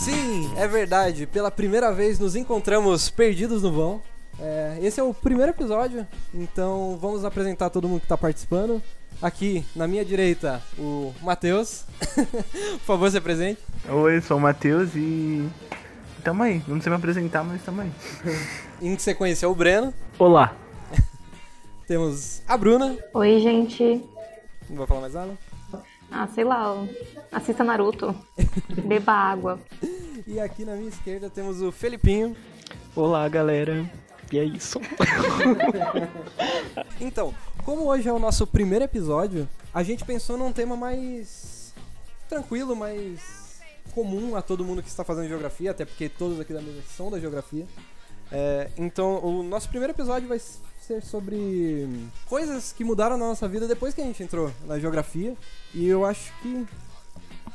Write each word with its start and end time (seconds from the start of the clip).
Sim, 0.00 0.52
é 0.56 0.66
verdade. 0.66 1.26
Pela 1.26 1.50
primeira 1.50 1.92
vez 1.92 2.18
nos 2.18 2.34
encontramos 2.34 3.10
perdidos 3.10 3.62
no 3.62 3.70
vão. 3.70 4.02
É, 4.38 4.78
esse 4.80 4.98
é 4.98 5.02
o 5.02 5.12
primeiro 5.12 5.52
episódio, 5.52 6.06
então 6.32 6.98
vamos 6.98 7.26
apresentar 7.26 7.68
todo 7.68 7.86
mundo 7.86 8.00
que 8.00 8.06
está 8.06 8.16
participando. 8.16 8.82
Aqui, 9.20 9.62
na 9.76 9.86
minha 9.86 10.02
direita, 10.02 10.62
o 10.78 11.12
Matheus. 11.20 11.84
Por 12.16 12.86
favor, 12.86 13.10
se 13.10 13.18
apresente. 13.18 13.60
Oi, 13.86 14.20
sou 14.22 14.38
o 14.38 14.40
Matheus 14.40 14.94
e. 14.96 15.46
Tamo 16.24 16.42
aí. 16.42 16.62
Não 16.66 16.80
sei 16.80 16.88
me 16.88 16.96
apresentar, 16.96 17.44
mas 17.44 17.62
tamo 17.62 17.82
aí. 17.82 17.92
em 18.80 18.98
sequência, 18.98 19.46
o 19.46 19.54
Breno. 19.54 19.92
Olá. 20.18 20.56
Temos 21.86 22.40
a 22.48 22.56
Bruna. 22.56 22.96
Oi, 23.12 23.40
gente. 23.40 24.02
Não 24.70 24.76
vai 24.76 24.86
falar 24.86 25.00
mais 25.00 25.14
nada? 25.14 25.36
Ah, 26.12 26.28
sei 26.28 26.44
lá, 26.44 26.76
assista 27.32 27.64
Naruto. 27.64 28.14
Beba 28.86 29.12
água. 29.12 29.58
E 30.24 30.38
aqui 30.38 30.64
na 30.64 30.76
minha 30.76 30.88
esquerda 30.88 31.28
temos 31.28 31.60
o 31.60 31.72
Felipinho. 31.72 32.36
Olá, 32.94 33.28
galera. 33.28 33.90
E 34.30 34.38
é 34.38 34.44
isso. 34.44 34.80
então, 37.00 37.34
como 37.64 37.88
hoje 37.88 38.08
é 38.08 38.12
o 38.12 38.18
nosso 38.20 38.46
primeiro 38.46 38.84
episódio, 38.84 39.48
a 39.74 39.82
gente 39.82 40.04
pensou 40.04 40.36
num 40.36 40.52
tema 40.52 40.76
mais 40.76 41.74
tranquilo, 42.28 42.76
mais 42.76 43.60
comum 43.92 44.36
a 44.36 44.42
todo 44.42 44.64
mundo 44.64 44.84
que 44.84 44.88
está 44.88 45.02
fazendo 45.02 45.26
geografia, 45.26 45.72
até 45.72 45.84
porque 45.84 46.08
todos 46.08 46.38
aqui 46.38 46.52
da 46.52 46.62
mesa 46.62 46.80
são 46.96 47.10
da 47.10 47.18
geografia. 47.18 47.66
É, 48.30 48.70
então, 48.78 49.18
o 49.18 49.42
nosso 49.42 49.68
primeiro 49.68 49.92
episódio 49.92 50.28
vai 50.28 50.38
ser 50.80 51.02
sobre 51.02 51.88
coisas 52.26 52.72
que 52.72 52.82
mudaram 52.82 53.16
na 53.16 53.26
nossa 53.26 53.46
vida 53.46 53.68
depois 53.68 53.94
que 53.94 54.00
a 54.00 54.04
gente 54.04 54.22
entrou 54.22 54.50
na 54.66 54.78
geografia. 54.78 55.36
E 55.74 55.86
eu 55.86 56.04
acho 56.04 56.32
que. 56.40 56.66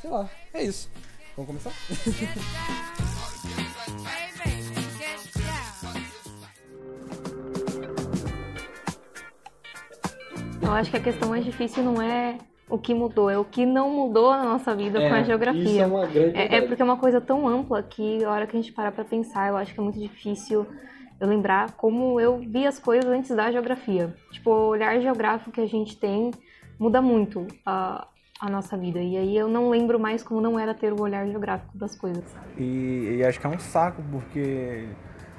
Sei 0.00 0.10
lá, 0.10 0.28
é 0.54 0.62
isso. 0.62 0.88
Vamos 1.36 1.48
começar? 1.48 1.72
Eu 10.62 10.72
acho 10.72 10.90
que 10.90 10.96
a 10.96 11.00
questão 11.00 11.28
mais 11.28 11.44
difícil 11.44 11.84
não 11.84 12.02
é 12.02 12.38
o 12.68 12.76
que 12.76 12.92
mudou, 12.92 13.30
é 13.30 13.38
o 13.38 13.44
que 13.44 13.64
não 13.64 13.88
mudou 13.88 14.32
na 14.32 14.44
nossa 14.44 14.74
vida 14.74 15.00
é, 15.00 15.08
com 15.08 15.14
a 15.14 15.22
geografia. 15.22 15.62
Isso 15.62 15.80
é, 15.80 15.86
uma 15.86 16.06
grande 16.06 16.36
é, 16.36 16.56
é, 16.56 16.60
porque 16.62 16.82
é 16.82 16.84
uma 16.84 16.96
coisa 16.96 17.20
tão 17.20 17.46
ampla 17.46 17.82
que 17.82 18.24
a 18.24 18.30
hora 18.30 18.46
que 18.46 18.56
a 18.56 18.60
gente 18.60 18.72
para 18.72 18.90
pra 18.90 19.04
pensar, 19.04 19.48
eu 19.48 19.56
acho 19.56 19.72
que 19.72 19.78
é 19.78 19.82
muito 19.82 19.98
difícil 19.98 20.66
eu 21.20 21.28
lembrar 21.28 21.72
como 21.72 22.20
eu 22.20 22.38
vi 22.38 22.66
as 22.66 22.78
coisas 22.78 23.10
antes 23.10 23.34
da 23.34 23.50
geografia. 23.50 24.14
Tipo, 24.30 24.50
o 24.50 24.68
olhar 24.68 25.00
geográfico 25.00 25.50
que 25.50 25.60
a 25.60 25.66
gente 25.66 25.96
tem 25.98 26.30
muda 26.78 27.00
muito 27.00 27.46
a, 27.64 28.06
a 28.40 28.50
nossa 28.50 28.76
vida. 28.76 29.00
E 29.00 29.16
aí 29.16 29.36
eu 29.36 29.48
não 29.48 29.70
lembro 29.70 29.98
mais 29.98 30.22
como 30.22 30.40
não 30.40 30.58
era 30.58 30.74
ter 30.74 30.92
o 30.92 31.00
olhar 31.00 31.26
geográfico 31.26 31.76
das 31.76 31.96
coisas. 31.96 32.24
E, 32.58 33.16
e 33.18 33.24
acho 33.24 33.40
que 33.40 33.46
é 33.46 33.50
um 33.50 33.58
saco, 33.58 34.02
porque 34.10 34.88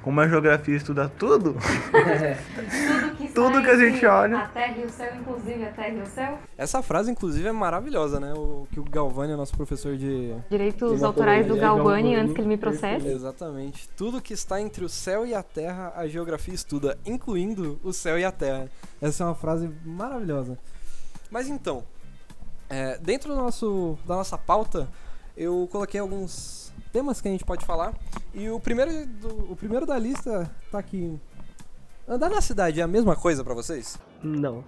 como 0.08 0.22
a 0.22 0.28
geografia 0.30 0.78
estuda 0.78 1.10
tudo, 1.20 1.54
tudo, 1.60 3.16
que, 3.18 3.28
tudo 3.28 3.62
que 3.62 3.70
a 3.70 3.76
gente 3.76 4.06
olha. 4.06 4.38
A 4.38 4.48
terra 4.48 4.78
e 4.78 4.86
o 4.86 4.90
céu, 4.90 5.14
inclusive 5.20 5.66
a 5.66 5.72
terra 5.74 5.90
e 5.90 6.02
o 6.02 6.06
céu. 6.06 6.40
Essa 6.58 6.82
frase, 6.82 7.12
inclusive, 7.12 7.46
é 7.46 7.52
maravilhosa, 7.52 8.18
né? 8.18 8.34
O 8.34 8.66
que 8.72 8.80
o 8.80 8.86
Galvani, 8.86 9.36
nosso 9.36 9.54
professor 9.58 9.98
de. 9.98 10.34
Direitos 10.50 11.04
autorais 11.04 11.46
do 11.46 11.58
Galvani, 11.58 12.16
antes 12.16 12.34
que 12.34 12.40
ele 12.40 12.48
me 12.48 12.56
processe. 12.56 13.06
Exatamente. 13.06 13.90
Tudo 13.98 14.22
que 14.22 14.34
está 14.34 14.62
entre 14.62 14.86
o 14.86 14.88
céu 14.88 15.26
e 15.26 15.36
a 15.36 15.44
terra, 15.44 15.92
a 15.94 16.08
geografia 16.08 16.54
estuda, 16.54 16.98
incluindo 17.06 17.78
o 17.84 17.92
céu 17.92 18.18
e 18.18 18.24
a 18.24 18.32
terra. 18.32 18.72
Essa 19.02 19.26
é 19.26 19.28
uma 19.28 19.36
frase 19.36 19.70
maravilhosa. 19.84 20.58
Mas 21.30 21.50
então, 21.50 21.84
é, 22.70 22.98
dentro 22.98 23.36
do 23.36 23.36
nosso, 23.36 24.00
da 24.08 24.16
nossa 24.16 24.38
pauta, 24.38 24.88
eu 25.36 25.67
coloquei 25.70 26.00
alguns 26.00 26.67
temas 26.92 27.21
que 27.21 27.27
a 27.27 27.32
gente 27.32 27.45
pode 27.45 27.65
falar. 27.65 27.93
E 28.33 28.49
o 28.49 28.60
primeiro, 28.60 29.05
do, 29.05 29.52
o 29.52 29.55
primeiro 29.55 29.86
da 29.86 29.98
lista 29.98 30.49
tá 30.71 30.80
aqui. 30.80 31.20
Andar 32.08 32.30
na 32.30 32.42
cidade 32.42 32.80
é 32.80 32.83
a 32.83 32.88
mesma 32.88 33.15
coisa 33.15 33.43
para 33.43 33.54
vocês? 33.54 33.99
Não. 34.23 34.64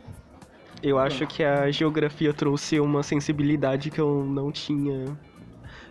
Eu 0.82 0.98
acho 0.98 1.28
que 1.28 1.44
a 1.44 1.70
geografia 1.72 2.34
trouxe 2.34 2.80
uma 2.80 3.04
sensibilidade 3.04 3.90
que 3.90 4.00
eu 4.00 4.26
não 4.26 4.52
tinha 4.52 5.18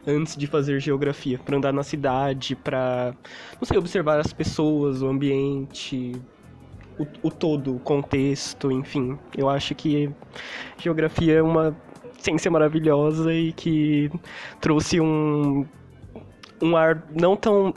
antes 0.06 0.36
de 0.36 0.46
fazer 0.46 0.80
geografia, 0.80 1.38
para 1.38 1.56
andar 1.56 1.72
na 1.72 1.82
cidade, 1.82 2.56
para 2.56 3.14
não 3.60 3.66
sei, 3.66 3.76
observar 3.76 4.18
as 4.18 4.32
pessoas, 4.32 5.02
o 5.02 5.08
ambiente, 5.08 6.12
o, 6.98 7.06
o 7.22 7.30
todo, 7.30 7.76
o 7.76 7.80
contexto, 7.80 8.72
enfim. 8.72 9.18
Eu 9.36 9.48
acho 9.50 9.74
que 9.74 10.10
geografia 10.78 11.34
é 11.34 11.42
uma 11.42 11.76
ciência 12.18 12.50
maravilhosa 12.50 13.32
e 13.32 13.52
que 13.52 14.10
trouxe 14.60 15.00
um 15.00 15.66
um 16.62 16.76
ar 16.76 17.02
não 17.14 17.36
tão. 17.36 17.72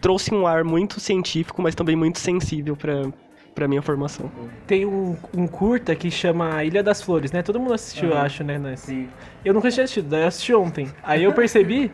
trouxe 0.00 0.34
um 0.34 0.46
ar 0.46 0.64
muito 0.64 1.00
científico, 1.00 1.62
mas 1.62 1.74
também 1.74 1.96
muito 1.96 2.18
sensível 2.18 2.76
para 2.76 3.10
pra 3.56 3.66
minha 3.66 3.80
formação. 3.80 4.30
Tem 4.66 4.84
um, 4.84 5.16
um, 5.34 5.46
curta 5.46 5.96
que 5.96 6.10
chama 6.10 6.62
Ilha 6.62 6.82
das 6.82 7.00
Flores, 7.00 7.32
né? 7.32 7.42
Todo 7.42 7.58
mundo 7.58 7.72
assistiu, 7.72 8.10
uhum. 8.10 8.18
acho, 8.18 8.44
né? 8.44 8.58
Nesse. 8.58 8.86
Sim. 8.86 9.08
Eu 9.42 9.54
nunca 9.54 9.70
tinha 9.70 9.84
assistido, 9.84 10.10
daí 10.10 10.20
eu 10.20 10.28
assisti 10.28 10.54
ontem. 10.54 10.92
Aí 11.02 11.24
eu 11.24 11.32
percebi 11.32 11.90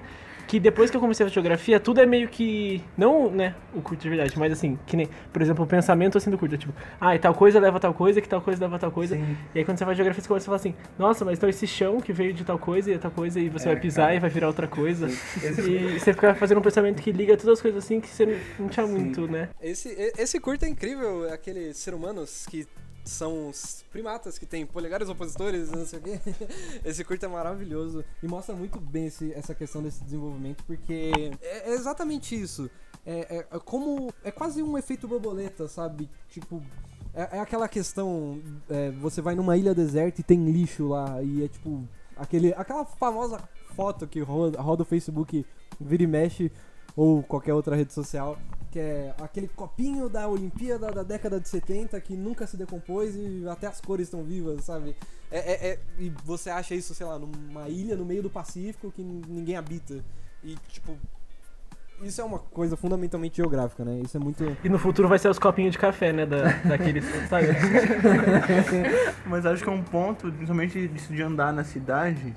que 0.52 0.60
depois 0.60 0.90
que 0.90 0.96
eu 0.98 1.00
comecei 1.00 1.24
a 1.24 1.30
geografia, 1.30 1.80
tudo 1.80 1.98
é 1.98 2.04
meio 2.04 2.28
que. 2.28 2.84
Não, 2.94 3.30
né, 3.30 3.54
o 3.74 3.80
curto 3.80 4.02
de 4.02 4.08
verdade, 4.10 4.38
mas 4.38 4.52
assim, 4.52 4.78
que 4.84 4.98
nem, 4.98 5.08
por 5.32 5.40
exemplo, 5.40 5.64
o 5.64 5.66
pensamento 5.66 6.18
assim 6.18 6.28
do 6.28 6.36
curto. 6.36 6.56
É 6.56 6.58
tipo, 6.58 6.74
ah, 7.00 7.16
e 7.16 7.18
tal 7.18 7.32
coisa 7.32 7.58
leva 7.58 7.78
a 7.78 7.80
tal 7.80 7.94
coisa, 7.94 8.20
que 8.20 8.28
tal 8.28 8.42
coisa 8.42 8.60
leva 8.60 8.76
a 8.76 8.78
tal 8.78 8.92
coisa. 8.92 9.16
Sim. 9.16 9.34
E 9.54 9.60
aí 9.60 9.64
quando 9.64 9.78
você 9.78 9.86
faz 9.86 9.96
geografia, 9.96 10.20
você 10.20 10.28
começa 10.28 10.44
a 10.44 10.46
falar 10.46 10.56
assim, 10.56 10.74
nossa, 10.98 11.24
mas 11.24 11.38
então 11.38 11.48
esse 11.48 11.66
chão 11.66 12.02
que 12.02 12.12
veio 12.12 12.34
de 12.34 12.44
tal 12.44 12.58
coisa 12.58 12.92
e 12.92 12.98
tal 12.98 13.10
coisa, 13.10 13.40
e 13.40 13.48
você 13.48 13.66
é, 13.66 13.72
vai 13.72 13.80
pisar 13.80 14.02
cara. 14.02 14.14
e 14.14 14.20
vai 14.20 14.28
virar 14.28 14.48
outra 14.48 14.68
coisa. 14.68 15.08
e 15.08 15.98
você 15.98 16.12
fica 16.12 16.34
fazendo 16.34 16.58
um 16.58 16.62
pensamento 16.62 17.00
que 17.00 17.10
liga 17.10 17.34
todas 17.34 17.54
as 17.54 17.62
coisas 17.62 17.82
assim 17.82 17.98
que 17.98 18.08
você 18.08 18.38
não 18.58 18.68
tinha 18.68 18.86
Sim. 18.86 18.92
muito, 18.92 19.26
né? 19.26 19.48
Esse, 19.58 19.88
esse 20.18 20.38
curto 20.38 20.66
é 20.66 20.68
incrível, 20.68 21.24
é 21.24 21.32
aquele 21.32 21.72
ser 21.72 21.94
humanos 21.94 22.44
que 22.44 22.66
são 23.04 23.48
os 23.48 23.84
primatas 23.90 24.38
que 24.38 24.46
têm 24.46 24.64
polegares 24.64 25.08
opositores, 25.08 25.70
não 25.70 25.84
sei 25.84 25.98
o 25.98 26.02
quê. 26.02 26.20
Esse 26.84 27.04
curto 27.04 27.24
é 27.24 27.28
maravilhoso 27.28 28.04
e 28.22 28.28
mostra 28.28 28.54
muito 28.54 28.78
bem 28.78 29.06
esse, 29.06 29.32
essa 29.32 29.54
questão 29.54 29.82
desse 29.82 30.02
desenvolvimento, 30.04 30.62
porque 30.64 31.12
é, 31.40 31.70
é 31.70 31.74
exatamente 31.74 32.40
isso. 32.40 32.70
É, 33.04 33.36
é, 33.36 33.46
é, 33.50 33.58
como. 33.58 34.12
É 34.22 34.30
quase 34.30 34.62
um 34.62 34.78
efeito 34.78 35.08
borboleta, 35.08 35.66
sabe? 35.68 36.08
Tipo. 36.28 36.62
É, 37.14 37.38
é 37.38 37.40
aquela 37.40 37.68
questão. 37.68 38.40
É, 38.70 38.90
você 38.92 39.20
vai 39.20 39.34
numa 39.34 39.56
ilha 39.56 39.74
deserta 39.74 40.20
e 40.20 40.24
tem 40.24 40.50
lixo 40.50 40.88
lá. 40.88 41.22
E 41.22 41.44
é 41.44 41.48
tipo. 41.48 41.86
Aquele, 42.16 42.52
aquela 42.54 42.84
famosa 42.84 43.40
foto 43.74 44.06
que 44.06 44.20
roda, 44.20 44.60
roda 44.60 44.82
o 44.82 44.86
Facebook 44.86 45.44
vira 45.80 46.02
e 46.02 46.06
mexe 46.06 46.52
ou 46.96 47.22
qualquer 47.22 47.54
outra 47.54 47.74
rede 47.74 47.92
social, 47.92 48.38
que 48.70 48.78
é 48.78 49.14
aquele 49.20 49.48
copinho 49.48 50.08
da 50.08 50.26
Olimpíada 50.28 50.90
da 50.90 51.02
década 51.02 51.38
de 51.38 51.48
70 51.48 52.00
que 52.00 52.16
nunca 52.16 52.46
se 52.46 52.56
decompôs 52.56 53.14
e 53.14 53.46
até 53.48 53.66
as 53.66 53.80
cores 53.80 54.06
estão 54.06 54.22
vivas, 54.22 54.64
sabe? 54.64 54.96
É, 55.30 55.38
é, 55.38 55.68
é, 55.70 55.78
e 55.98 56.10
você 56.24 56.50
acha 56.50 56.74
isso, 56.74 56.94
sei 56.94 57.06
lá, 57.06 57.18
numa 57.18 57.68
ilha 57.68 57.96
no 57.96 58.04
meio 58.04 58.22
do 58.22 58.30
Pacífico 58.30 58.90
que 58.90 59.02
ninguém 59.02 59.56
habita. 59.56 60.02
E, 60.42 60.56
tipo, 60.68 60.96
isso 62.02 62.20
é 62.20 62.24
uma 62.24 62.38
coisa 62.38 62.76
fundamentalmente 62.76 63.36
geográfica, 63.36 63.84
né? 63.84 64.00
Isso 64.04 64.16
é 64.16 64.20
muito. 64.20 64.44
E 64.64 64.68
no 64.68 64.78
futuro 64.78 65.08
vai 65.08 65.18
ser 65.18 65.28
os 65.28 65.38
copinhos 65.38 65.72
de 65.72 65.78
café, 65.78 66.12
né? 66.12 66.26
Da, 66.26 66.52
daqueles. 66.64 67.04
sabe? 67.30 67.46
Mas 69.26 69.46
acho 69.46 69.62
que 69.62 69.68
é 69.68 69.72
um 69.72 69.82
ponto, 69.82 70.30
principalmente 70.32 70.88
de 70.88 71.22
andar 71.22 71.52
na 71.52 71.62
cidade 71.62 72.34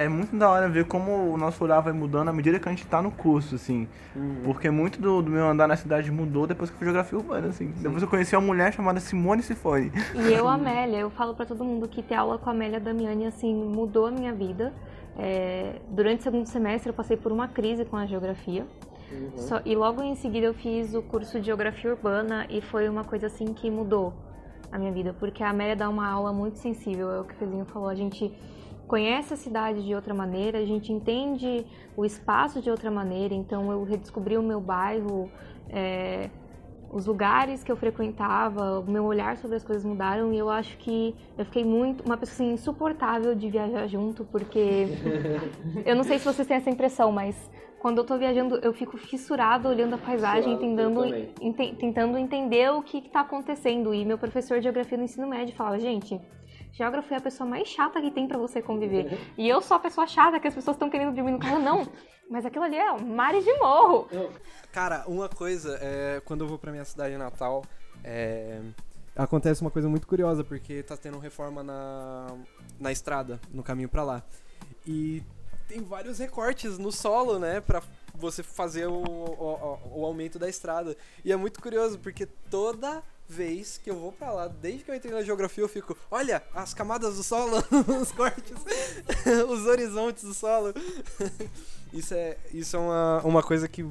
é 0.00 0.08
muito 0.08 0.34
da 0.34 0.48
hora 0.48 0.66
ver 0.66 0.86
como 0.86 1.30
o 1.30 1.36
nosso 1.36 1.62
olhar 1.62 1.80
vai 1.80 1.92
mudando 1.92 2.28
à 2.28 2.32
medida 2.32 2.58
que 2.58 2.66
a 2.66 2.72
gente 2.72 2.86
tá 2.86 3.02
no 3.02 3.10
curso, 3.10 3.54
assim. 3.54 3.86
Uhum. 4.16 4.40
Porque 4.44 4.70
muito 4.70 4.98
do, 4.98 5.20
do, 5.20 5.30
meu 5.30 5.46
andar 5.46 5.68
na 5.68 5.76
cidade 5.76 6.10
mudou 6.10 6.46
depois 6.46 6.70
que 6.70 6.74
eu 6.76 6.78
fiz 6.78 6.86
geografia 6.86 7.18
urbana, 7.18 7.48
assim. 7.48 7.66
Sim. 7.74 7.82
Depois 7.82 8.02
eu 8.02 8.08
conheci 8.08 8.34
uma 8.34 8.46
mulher 8.46 8.72
chamada 8.72 8.98
Simone 8.98 9.42
Sifone. 9.42 9.92
E 10.14 10.32
eu, 10.32 10.48
Amélia, 10.48 11.00
eu 11.00 11.10
falo 11.10 11.34
para 11.34 11.44
todo 11.44 11.62
mundo 11.62 11.86
que 11.86 12.02
ter 12.02 12.14
aula 12.14 12.38
com 12.38 12.48
a 12.48 12.52
Amélia 12.52 12.80
Damiani, 12.80 13.26
assim, 13.26 13.54
mudou 13.54 14.06
a 14.06 14.10
minha 14.10 14.32
vida. 14.32 14.72
É, 15.18 15.76
durante 15.90 16.20
o 16.20 16.22
segundo 16.22 16.46
semestre 16.46 16.88
eu 16.88 16.94
passei 16.94 17.18
por 17.18 17.30
uma 17.30 17.46
crise 17.46 17.84
com 17.84 17.96
a 17.98 18.06
geografia. 18.06 18.66
Uhum. 19.12 19.30
Só, 19.36 19.60
e 19.66 19.74
logo 19.74 20.02
em 20.02 20.14
seguida 20.14 20.46
eu 20.46 20.54
fiz 20.54 20.94
o 20.94 21.02
curso 21.02 21.38
de 21.38 21.46
geografia 21.46 21.90
urbana 21.90 22.46
e 22.48 22.62
foi 22.62 22.88
uma 22.88 23.04
coisa 23.04 23.26
assim 23.26 23.52
que 23.52 23.70
mudou 23.70 24.14
a 24.72 24.78
minha 24.78 24.92
vida, 24.92 25.14
porque 25.18 25.42
a 25.42 25.50
Amélia 25.50 25.76
dá 25.76 25.88
uma 25.88 26.08
aula 26.08 26.32
muito 26.32 26.56
sensível, 26.58 27.10
é 27.10 27.20
o 27.20 27.24
que 27.24 27.34
o 27.34 27.36
Fezinho 27.36 27.64
falou, 27.66 27.88
a 27.88 27.94
gente 27.94 28.32
conhece 28.90 29.32
a 29.32 29.36
cidade 29.36 29.84
de 29.86 29.94
outra 29.94 30.12
maneira, 30.12 30.58
a 30.58 30.64
gente 30.64 30.92
entende 30.92 31.64
o 31.96 32.04
espaço 32.04 32.60
de 32.60 32.68
outra 32.68 32.90
maneira, 32.90 33.32
então 33.32 33.70
eu 33.70 33.84
redescobri 33.84 34.36
o 34.36 34.42
meu 34.42 34.60
bairro, 34.60 35.30
é, 35.68 36.28
os 36.90 37.06
lugares 37.06 37.62
que 37.62 37.70
eu 37.70 37.76
frequentava, 37.76 38.80
o 38.80 38.90
meu 38.90 39.04
olhar 39.04 39.36
sobre 39.36 39.56
as 39.56 39.62
coisas 39.62 39.84
mudaram. 39.84 40.32
E 40.32 40.38
eu 40.38 40.50
acho 40.50 40.76
que 40.78 41.14
eu 41.38 41.44
fiquei 41.44 41.64
muito 41.64 42.04
uma 42.04 42.16
pessoa 42.16 42.34
assim, 42.34 42.52
insuportável 42.52 43.32
de 43.32 43.48
viajar 43.48 43.86
junto, 43.86 44.24
porque 44.24 44.88
eu 45.86 45.94
não 45.94 46.02
sei 46.02 46.18
se 46.18 46.24
vocês 46.24 46.48
têm 46.48 46.56
essa 46.56 46.68
impressão, 46.68 47.12
mas 47.12 47.48
quando 47.78 47.98
eu 47.98 48.04
tô 48.04 48.18
viajando 48.18 48.56
eu 48.56 48.72
fico 48.72 48.98
fissurado 48.98 49.68
olhando 49.68 49.94
a 49.94 49.98
paisagem, 49.98 50.58
tentando, 50.58 51.04
ent, 51.40 51.76
tentando 51.78 52.18
entender 52.18 52.72
o 52.72 52.82
que 52.82 52.98
está 52.98 53.20
acontecendo. 53.20 53.94
E 53.94 54.04
meu 54.04 54.18
professor 54.18 54.56
de 54.58 54.64
geografia 54.64 54.98
no 54.98 55.04
ensino 55.04 55.28
médio 55.28 55.54
falava, 55.54 55.78
gente, 55.78 56.20
geógrafo 56.72 57.12
é 57.12 57.16
a 57.16 57.20
pessoa 57.20 57.48
mais 57.48 57.68
chata 57.68 58.00
que 58.00 58.10
tem 58.10 58.26
para 58.26 58.38
você 58.38 58.62
conviver. 58.62 59.18
E 59.36 59.48
eu 59.48 59.60
sou 59.60 59.76
a 59.76 59.80
pessoa 59.80 60.06
chata 60.06 60.38
que 60.40 60.48
as 60.48 60.54
pessoas 60.54 60.76
estão 60.76 60.88
querendo 60.90 61.14
dormir 61.14 61.32
no 61.32 61.38
carro. 61.38 61.60
Não, 61.60 61.86
mas 62.30 62.46
aquilo 62.46 62.64
ali 62.64 62.76
é 62.76 62.96
mares 62.98 63.44
de 63.44 63.52
morro. 63.58 64.08
Cara, 64.72 65.04
uma 65.06 65.28
coisa, 65.28 65.78
é, 65.80 66.20
quando 66.24 66.42
eu 66.42 66.48
vou 66.48 66.58
pra 66.58 66.70
minha 66.70 66.84
cidade 66.84 67.16
natal, 67.16 67.64
é, 68.04 68.60
acontece 69.16 69.60
uma 69.62 69.70
coisa 69.70 69.88
muito 69.88 70.06
curiosa, 70.06 70.44
porque 70.44 70.82
tá 70.82 70.96
tendo 70.96 71.18
reforma 71.18 71.62
na, 71.62 72.26
na 72.78 72.92
estrada, 72.92 73.40
no 73.52 73.62
caminho 73.62 73.88
pra 73.88 74.04
lá. 74.04 74.22
E 74.86 75.22
tem 75.68 75.82
vários 75.82 76.18
recortes 76.18 76.78
no 76.78 76.90
solo, 76.90 77.38
né, 77.38 77.60
pra 77.60 77.82
você 78.14 78.42
fazer 78.42 78.86
o, 78.86 79.02
o, 79.02 79.78
o 80.00 80.04
aumento 80.04 80.38
da 80.38 80.48
estrada. 80.48 80.96
E 81.24 81.32
é 81.32 81.36
muito 81.36 81.60
curioso, 81.60 81.98
porque 81.98 82.26
toda 82.26 83.02
vez 83.30 83.78
que 83.78 83.88
eu 83.88 83.96
vou 83.96 84.10
pra 84.10 84.32
lá, 84.32 84.48
desde 84.48 84.84
que 84.84 84.90
eu 84.90 84.94
entrei 84.94 85.12
na 85.12 85.22
geografia, 85.22 85.62
eu 85.62 85.68
fico, 85.68 85.96
olha, 86.10 86.42
as 86.52 86.74
camadas 86.74 87.16
do 87.16 87.22
solo, 87.22 87.56
os 88.02 88.10
cortes, 88.10 88.56
os 89.48 89.66
horizontes 89.66 90.24
do 90.24 90.34
solo. 90.34 90.74
isso 91.94 92.12
é, 92.12 92.36
isso 92.52 92.76
é 92.76 92.80
uma, 92.80 93.22
uma 93.22 93.42
coisa 93.42 93.68
que 93.68 93.86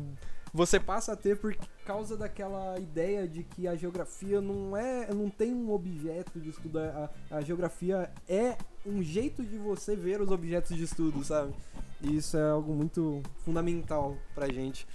você 0.54 0.80
passa 0.80 1.14
a 1.14 1.16
ter 1.16 1.38
por 1.38 1.56
causa 1.86 2.18
daquela 2.18 2.78
ideia 2.80 3.28
de 3.28 3.44
que 3.44 3.68
a 3.68 3.76
geografia 3.76 4.42
não 4.42 4.76
é 4.76 5.14
não 5.14 5.30
tem 5.30 5.54
um 5.54 5.72
objeto 5.72 6.40
de 6.40 6.50
estudo. 6.50 6.80
A, 6.80 7.10
a 7.32 7.42
geografia 7.42 8.12
é 8.28 8.58
um 8.86 9.02
jeito 9.02 9.44
de 9.44 9.58
você 9.58 9.96
ver 9.96 10.22
os 10.22 10.32
objetos 10.32 10.76
de 10.76 10.84
estudo 10.84 11.24
sabe? 11.24 11.54
E 12.02 12.18
isso 12.18 12.36
é 12.36 12.50
algo 12.50 12.74
muito 12.74 13.22
fundamental 13.44 14.18
pra 14.34 14.48
gente 14.52 14.88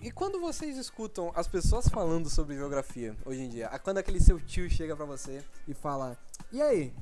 e 0.00 0.10
quando 0.10 0.40
vocês 0.40 0.76
escutam 0.76 1.32
as 1.34 1.48
pessoas 1.48 1.88
falando 1.88 2.28
sobre 2.28 2.56
geografia 2.56 3.16
hoje 3.24 3.42
em 3.42 3.48
dia, 3.48 3.68
quando 3.82 3.98
aquele 3.98 4.20
seu 4.20 4.40
tio 4.40 4.70
chega 4.70 4.96
pra 4.96 5.04
você 5.04 5.42
e 5.66 5.74
fala: 5.74 6.16
"E 6.52 6.62
aí, 6.62 6.92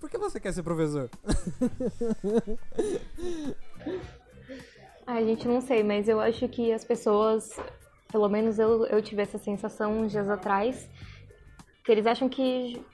por 0.00 0.08
que 0.08 0.16
você 0.18 0.38
quer 0.38 0.52
ser 0.52 0.62
professor?" 0.62 1.10
Ai, 5.06 5.24
gente, 5.24 5.48
não 5.48 5.60
sei, 5.60 5.82
mas 5.82 6.06
eu 6.08 6.20
acho 6.20 6.46
que 6.48 6.72
as 6.72 6.84
pessoas, 6.84 7.58
pelo 8.12 8.28
menos 8.28 8.58
eu, 8.58 8.84
eu 8.86 9.00
tive 9.00 9.22
essa 9.22 9.38
sensação 9.38 10.00
uns 10.00 10.12
dias 10.12 10.28
atrás, 10.28 10.88
que 11.82 11.90
eles 11.90 12.06
acham 12.06 12.28
que 12.28 12.84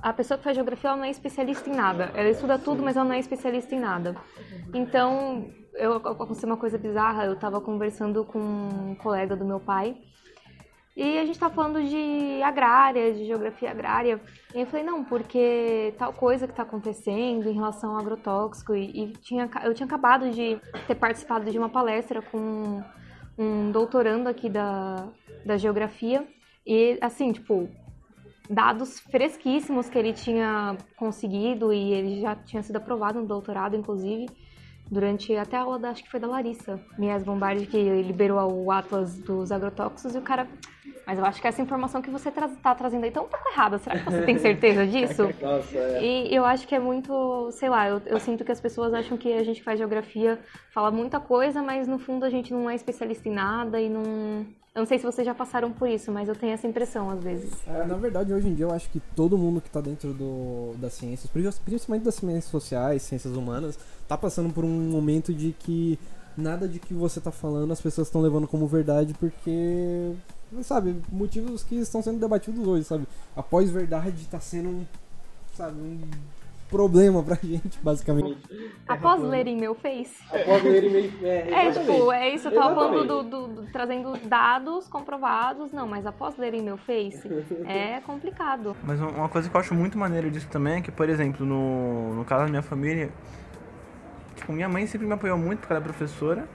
a 0.00 0.12
pessoa 0.12 0.38
que 0.38 0.44
faz 0.44 0.54
geografia 0.54 0.90
ela 0.90 0.96
não 0.98 1.04
é 1.04 1.10
especialista 1.10 1.68
em 1.68 1.74
nada. 1.74 2.12
Ela 2.14 2.28
estuda 2.28 2.58
tudo, 2.58 2.82
mas 2.82 2.96
ela 2.96 3.04
não 3.04 3.14
é 3.14 3.18
especialista 3.18 3.74
em 3.74 3.80
nada. 3.80 4.14
Então, 4.72 5.52
eu 5.74 5.96
aconteceu 5.96 6.48
uma 6.48 6.56
coisa 6.56 6.78
bizarra. 6.78 7.24
Eu 7.24 7.34
estava 7.34 7.60
conversando 7.60 8.24
com 8.24 8.38
um 8.38 8.94
colega 8.94 9.36
do 9.36 9.44
meu 9.44 9.60
pai 9.60 9.96
e 10.96 11.18
a 11.18 11.24
gente 11.24 11.34
estava 11.34 11.52
falando 11.52 11.82
de 11.82 12.40
agrária, 12.40 13.12
de 13.12 13.24
geografia 13.24 13.70
agrária. 13.70 14.20
E 14.54 14.60
eu 14.60 14.66
falei, 14.66 14.86
não, 14.86 15.02
porque 15.02 15.92
tal 15.98 16.12
coisa 16.12 16.46
que 16.46 16.52
está 16.52 16.62
acontecendo 16.62 17.48
em 17.48 17.54
relação 17.54 17.90
ao 17.90 17.98
agrotóxico. 17.98 18.76
E, 18.76 19.02
e, 19.02 19.12
tinha, 19.14 19.50
eu 19.64 19.74
tinha 19.74 19.86
acabado 19.86 20.30
de 20.30 20.56
ter 20.86 20.94
participado 20.94 21.50
de 21.50 21.58
uma 21.58 21.68
palestra 21.68 22.22
com 22.22 22.80
um 23.36 23.72
doutorando 23.72 24.28
aqui 24.28 24.48
da, 24.48 25.08
da 25.44 25.56
geografia. 25.56 26.24
E, 26.64 26.96
assim, 27.00 27.32
tipo, 27.32 27.68
dados 28.48 29.00
fresquíssimos 29.00 29.88
que 29.88 29.98
ele 29.98 30.12
tinha 30.12 30.76
conseguido 30.96 31.72
e 31.72 31.92
ele 31.92 32.20
já 32.20 32.36
tinha 32.36 32.62
sido 32.62 32.76
aprovado 32.76 33.20
no 33.20 33.26
doutorado, 33.26 33.74
inclusive, 33.74 34.26
durante 34.90 35.34
até 35.36 35.56
a 35.56 35.62
aula 35.62 35.78
da, 35.78 35.90
acho 35.90 36.02
que 36.02 36.10
foi 36.10 36.20
da 36.20 36.26
Larissa 36.26 36.80
Mies 36.98 37.22
Bombardi, 37.22 37.66
que 37.66 38.02
liberou 38.02 38.64
o 38.64 38.70
Atlas 38.70 39.18
dos 39.18 39.50
agrotóxicos, 39.50 40.14
e 40.14 40.18
o 40.18 40.22
cara 40.22 40.48
mas 41.06 41.18
eu 41.18 41.24
acho 41.24 41.40
que 41.40 41.46
essa 41.46 41.60
informação 41.60 42.00
que 42.00 42.10
você 42.10 42.30
está 42.30 42.48
tra 42.48 42.74
trazendo 42.74 43.04
aí 43.04 43.10
tá 43.10 43.20
um 43.20 43.28
pouco 43.28 43.48
errada. 43.48 43.78
Será 43.78 43.98
que 43.98 44.04
você 44.04 44.22
tem 44.22 44.38
certeza 44.38 44.86
disso? 44.88 45.28
Nossa, 45.40 45.76
é. 45.76 46.02
E 46.02 46.34
eu 46.34 46.44
acho 46.44 46.66
que 46.66 46.74
é 46.74 46.78
muito, 46.78 47.50
sei 47.50 47.68
lá, 47.68 47.88
eu, 47.88 48.00
eu, 48.06 48.18
sinto 48.18 48.44
que 48.44 48.52
as 48.52 48.60
pessoas 48.60 48.94
acham 48.94 49.18
que 49.18 49.32
a 49.32 49.42
gente 49.42 49.62
faz 49.62 49.78
geografia 49.78 50.38
fala 50.72 50.90
muita 50.90 51.20
coisa, 51.20 51.62
mas 51.62 51.86
no 51.86 51.98
fundo 51.98 52.24
a 52.24 52.30
gente 52.30 52.52
não 52.52 52.70
é 52.70 52.74
especialista 52.74 53.28
em 53.28 53.32
nada 53.32 53.80
e 53.80 53.88
não. 53.88 54.46
Eu 54.74 54.80
não 54.80 54.86
sei 54.88 54.98
se 54.98 55.04
vocês 55.04 55.24
já 55.24 55.32
passaram 55.32 55.70
por 55.70 55.88
isso, 55.88 56.10
mas 56.10 56.28
eu 56.28 56.34
tenho 56.34 56.52
essa 56.52 56.66
impressão 56.66 57.08
às 57.08 57.22
vezes. 57.22 57.52
É, 57.64 57.86
na 57.86 57.94
verdade, 57.94 58.34
hoje 58.34 58.48
em 58.48 58.54
dia 58.56 58.64
eu 58.64 58.72
acho 58.72 58.90
que 58.90 58.98
todo 59.14 59.38
mundo 59.38 59.60
que 59.60 59.68
está 59.68 59.80
dentro 59.80 60.12
do, 60.12 60.74
das 60.78 60.94
ciências, 60.94 61.30
principalmente 61.64 62.02
das 62.02 62.16
ciências 62.16 62.46
sociais, 62.46 63.02
ciências 63.02 63.36
humanas, 63.36 63.78
está 64.02 64.18
passando 64.18 64.52
por 64.52 64.64
um 64.64 64.90
momento 64.90 65.32
de 65.32 65.52
que 65.52 65.96
nada 66.36 66.66
de 66.66 66.80
que 66.80 66.92
você 66.92 67.20
está 67.20 67.30
falando 67.30 67.72
as 67.72 67.80
pessoas 67.80 68.08
estão 68.08 68.20
levando 68.20 68.48
como 68.48 68.66
verdade 68.66 69.14
porque 69.14 70.12
sabe, 70.64 71.00
motivos 71.08 71.62
que 71.62 71.76
estão 71.76 72.02
sendo 72.02 72.18
debatidos 72.18 72.66
hoje, 72.66 72.82
sabe? 72.82 73.06
A 73.36 73.44
pós-verdade 73.44 74.22
está 74.22 74.40
sendo 74.40 74.84
sabe, 75.56 75.80
um 75.80 76.00
problema 76.74 77.22
pra 77.22 77.36
gente, 77.40 77.78
basicamente. 77.80 78.36
Após 78.88 79.22
lerem 79.22 79.56
meu 79.56 79.76
Face. 79.76 80.12
Após 80.28 80.64
lerem 80.64 80.90
meu 80.90 81.30
é, 81.30 81.68
é, 81.68 81.70
tipo, 81.70 82.12
é 82.12 82.30
isso, 82.30 82.48
eu 82.48 82.52
tava 82.52 82.74
falando 82.74 83.06
do, 83.06 83.22
do, 83.22 83.46
do, 83.46 83.62
trazendo 83.70 84.16
dados 84.26 84.88
comprovados, 84.88 85.70
não, 85.72 85.86
mas 85.86 86.04
após 86.04 86.36
lerem 86.36 86.62
meu 86.62 86.76
Face, 86.76 87.28
é 87.64 88.00
complicado. 88.00 88.76
Mas 88.82 89.00
uma 89.00 89.28
coisa 89.28 89.48
que 89.48 89.54
eu 89.54 89.60
acho 89.60 89.72
muito 89.72 89.96
maneira 89.96 90.28
disso 90.28 90.48
também 90.48 90.78
é 90.78 90.80
que, 90.80 90.90
por 90.90 91.08
exemplo, 91.08 91.46
no, 91.46 92.14
no 92.14 92.24
caso 92.24 92.44
da 92.44 92.50
minha 92.50 92.62
família, 92.62 93.10
tipo, 94.34 94.52
minha 94.52 94.68
mãe 94.68 94.84
sempre 94.88 95.06
me 95.06 95.12
apoiou 95.12 95.38
muito 95.38 95.60
porque 95.60 95.72
ela 95.72 95.80
é 95.80 95.84
professora, 95.84 96.48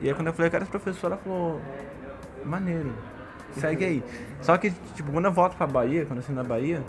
e 0.00 0.08
aí 0.08 0.14
quando 0.14 0.28
eu 0.28 0.32
falei 0.32 0.48
que 0.48 0.56
era 0.56 0.64
professora, 0.64 1.14
ela 1.14 1.22
falou, 1.22 1.60
maneiro, 2.46 2.94
segue 3.52 3.84
aí. 3.84 4.02
Só 4.40 4.56
que, 4.56 4.70
tipo, 4.94 5.12
quando 5.12 5.26
eu 5.26 5.32
volto 5.32 5.54
pra 5.54 5.66
Bahia, 5.66 6.06
quando 6.06 6.20
eu 6.20 6.22
saí 6.22 6.34
na 6.34 6.44
Bahia, 6.44 6.82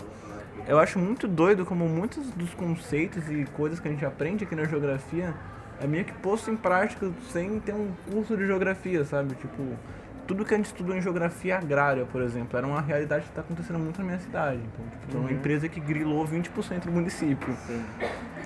eu 0.66 0.78
acho 0.78 0.98
muito 0.98 1.26
doido 1.26 1.64
como 1.64 1.88
muitos 1.88 2.30
dos 2.30 2.54
conceitos 2.54 3.28
e 3.30 3.44
coisas 3.52 3.80
que 3.80 3.88
a 3.88 3.90
gente 3.90 4.04
aprende 4.04 4.44
aqui 4.44 4.54
na 4.54 4.64
geografia 4.64 5.34
é 5.80 5.86
meio 5.86 6.04
que 6.04 6.12
posto 6.12 6.50
em 6.50 6.56
prática 6.56 7.10
sem 7.30 7.58
ter 7.60 7.74
um 7.74 7.90
curso 8.10 8.36
de 8.36 8.46
geografia, 8.46 9.04
sabe? 9.04 9.34
Tipo, 9.34 9.76
tudo 10.26 10.44
que 10.44 10.54
a 10.54 10.56
gente 10.56 10.66
estudou 10.66 10.96
em 10.96 11.02
geografia 11.02 11.58
agrária, 11.58 12.04
por 12.04 12.22
exemplo, 12.22 12.56
era 12.56 12.66
uma 12.66 12.80
realidade 12.80 13.24
que 13.24 13.30
está 13.30 13.40
acontecendo 13.40 13.78
muito 13.78 13.98
na 13.98 14.04
minha 14.04 14.18
cidade. 14.20 14.60
Então, 14.60 14.86
tipo, 15.00 15.16
uhum. 15.16 15.24
uma 15.24 15.32
empresa 15.32 15.68
que 15.68 15.80
grilou 15.80 16.26
20% 16.26 16.84
do 16.84 16.92
município. 16.92 17.54
Sim. 17.66 17.84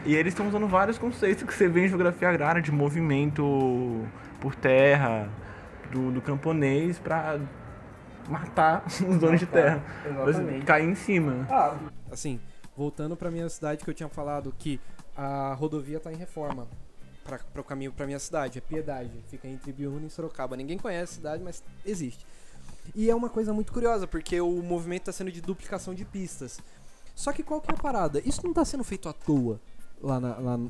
E 0.04 0.14
eles 0.14 0.32
estão 0.32 0.48
usando 0.48 0.66
vários 0.66 0.96
conceitos 0.96 1.42
que 1.42 1.52
você 1.52 1.68
vê 1.68 1.84
em 1.84 1.88
geografia 1.88 2.28
agrária, 2.28 2.62
de 2.62 2.72
movimento 2.72 4.06
por 4.40 4.54
terra, 4.54 5.28
do, 5.90 6.10
do 6.12 6.22
camponês, 6.22 6.98
para 6.98 7.38
matar 8.28 8.82
os 9.06 9.18
donos 9.18 9.40
de 9.40 9.46
terra. 9.46 9.82
Exatamente. 10.04 10.64
Cair 10.64 10.88
em 10.88 10.94
cima. 10.94 11.46
Ah, 11.50 11.74
assim, 12.16 12.40
voltando 12.76 13.16
para 13.16 13.30
minha 13.30 13.48
cidade 13.48 13.84
que 13.84 13.90
eu 13.90 13.94
tinha 13.94 14.08
falado 14.08 14.52
que 14.58 14.80
a 15.16 15.54
rodovia 15.54 16.00
tá 16.00 16.12
em 16.12 16.16
reforma 16.16 16.66
para 17.24 17.60
o 17.60 17.64
caminho 17.64 17.92
para 17.92 18.06
minha 18.06 18.18
cidade, 18.18 18.58
é 18.58 18.60
Piedade, 18.60 19.10
fica 19.28 19.48
entre 19.48 19.72
Biúna 19.72 20.06
e 20.06 20.10
Sorocaba. 20.10 20.56
Ninguém 20.56 20.78
conhece 20.78 21.12
a 21.12 21.16
cidade, 21.16 21.42
mas 21.42 21.62
existe. 21.84 22.24
E 22.94 23.10
é 23.10 23.14
uma 23.14 23.28
coisa 23.28 23.52
muito 23.52 23.72
curiosa, 23.72 24.06
porque 24.06 24.40
o 24.40 24.62
movimento 24.62 25.02
está 25.02 25.12
sendo 25.12 25.32
de 25.32 25.40
duplicação 25.40 25.94
de 25.94 26.04
pistas. 26.04 26.60
Só 27.14 27.32
que 27.32 27.42
qual 27.42 27.60
que 27.60 27.70
é 27.70 27.74
a 27.74 27.76
parada? 27.76 28.20
Isso 28.24 28.40
não 28.44 28.50
está 28.50 28.64
sendo 28.64 28.84
feito 28.84 29.08
à 29.08 29.12
toa 29.12 29.60
lá, 30.00 30.20
na, 30.20 30.38
lá 30.38 30.60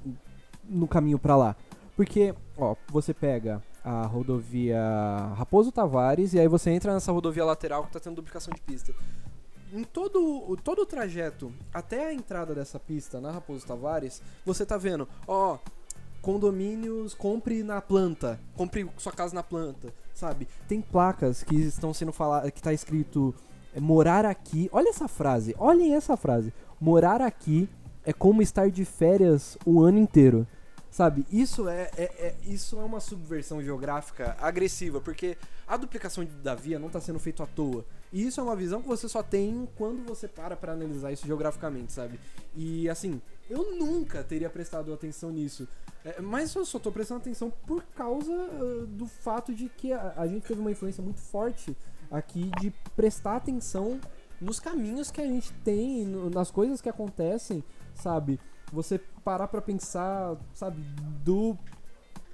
no 0.64 0.88
caminho 0.88 1.18
para 1.18 1.36
lá. 1.36 1.56
Porque, 1.94 2.34
ó, 2.56 2.74
você 2.88 3.12
pega 3.12 3.62
a 3.84 4.06
rodovia 4.06 4.78
Raposo 5.36 5.70
Tavares 5.70 6.34
e 6.34 6.40
aí 6.40 6.48
você 6.48 6.70
entra 6.70 6.92
nessa 6.92 7.12
rodovia 7.12 7.44
lateral 7.44 7.82
que 7.82 7.88
está 7.88 8.00
tendo 8.00 8.16
duplicação 8.16 8.52
de 8.52 8.60
pista. 8.60 8.94
Em 9.72 9.82
todo, 9.84 10.56
todo 10.62 10.82
o 10.82 10.86
trajeto 10.86 11.52
até 11.72 12.06
a 12.06 12.14
entrada 12.14 12.54
dessa 12.54 12.78
pista 12.78 13.20
na 13.20 13.30
Raposo 13.30 13.66
Tavares, 13.66 14.22
você 14.44 14.64
tá 14.64 14.76
vendo, 14.76 15.08
ó, 15.26 15.58
condomínios, 16.22 17.14
compre 17.14 17.62
na 17.62 17.80
planta, 17.80 18.40
compre 18.54 18.88
sua 18.96 19.12
casa 19.12 19.34
na 19.34 19.42
planta, 19.42 19.92
sabe? 20.14 20.48
Tem 20.66 20.80
placas 20.80 21.42
que 21.42 21.54
estão 21.54 21.92
sendo 21.92 22.12
faladas, 22.12 22.50
que 22.50 22.62
tá 22.62 22.72
escrito 22.72 23.34
é, 23.74 23.80
morar 23.80 24.24
aqui. 24.24 24.68
Olha 24.72 24.88
essa 24.88 25.06
frase, 25.06 25.54
olhem 25.58 25.94
essa 25.94 26.16
frase. 26.16 26.52
Morar 26.80 27.20
aqui 27.20 27.68
é 28.04 28.12
como 28.12 28.42
estar 28.42 28.70
de 28.70 28.84
férias 28.84 29.58
o 29.64 29.82
ano 29.82 29.98
inteiro. 29.98 30.46
Sabe, 30.96 31.26
isso 31.30 31.68
é, 31.68 31.90
é, 31.94 32.04
é, 32.04 32.34
isso 32.46 32.80
é 32.80 32.82
uma 32.82 33.00
subversão 33.00 33.62
geográfica 33.62 34.34
agressiva, 34.40 34.98
porque 34.98 35.36
a 35.68 35.76
duplicação 35.76 36.26
da 36.42 36.54
via 36.54 36.78
não 36.78 36.86
está 36.86 36.98
sendo 37.02 37.18
feita 37.18 37.42
à 37.42 37.46
toa. 37.46 37.84
E 38.10 38.26
isso 38.26 38.40
é 38.40 38.42
uma 38.42 38.56
visão 38.56 38.80
que 38.80 38.88
você 38.88 39.06
só 39.06 39.22
tem 39.22 39.68
quando 39.76 40.06
você 40.06 40.26
para 40.26 40.56
para 40.56 40.72
analisar 40.72 41.12
isso 41.12 41.26
geograficamente, 41.26 41.92
sabe? 41.92 42.18
E 42.54 42.88
assim, 42.88 43.20
eu 43.50 43.76
nunca 43.76 44.24
teria 44.24 44.48
prestado 44.48 44.90
atenção 44.90 45.30
nisso. 45.30 45.68
É, 46.02 46.18
mas 46.22 46.54
eu 46.54 46.64
só 46.64 46.78
tô 46.78 46.90
prestando 46.90 47.20
atenção 47.20 47.52
por 47.66 47.84
causa 47.94 48.32
uh, 48.32 48.86
do 48.86 49.04
fato 49.04 49.54
de 49.54 49.68
que 49.68 49.92
a, 49.92 50.14
a 50.16 50.26
gente 50.26 50.46
teve 50.46 50.62
uma 50.62 50.70
influência 50.70 51.04
muito 51.04 51.20
forte 51.20 51.76
aqui 52.10 52.50
de 52.58 52.72
prestar 52.96 53.36
atenção 53.36 54.00
nos 54.40 54.58
caminhos 54.58 55.10
que 55.10 55.20
a 55.20 55.26
gente 55.26 55.52
tem, 55.62 56.06
no, 56.06 56.30
nas 56.30 56.50
coisas 56.50 56.80
que 56.80 56.88
acontecem, 56.88 57.62
sabe? 57.92 58.40
Você 58.72 59.00
parar 59.24 59.48
para 59.48 59.60
pensar, 59.60 60.36
sabe, 60.54 60.80
do 61.24 61.56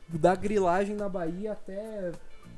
da 0.09 0.35
grilagem 0.35 0.95
na 0.95 1.09
Bahia 1.09 1.53
até 1.53 2.13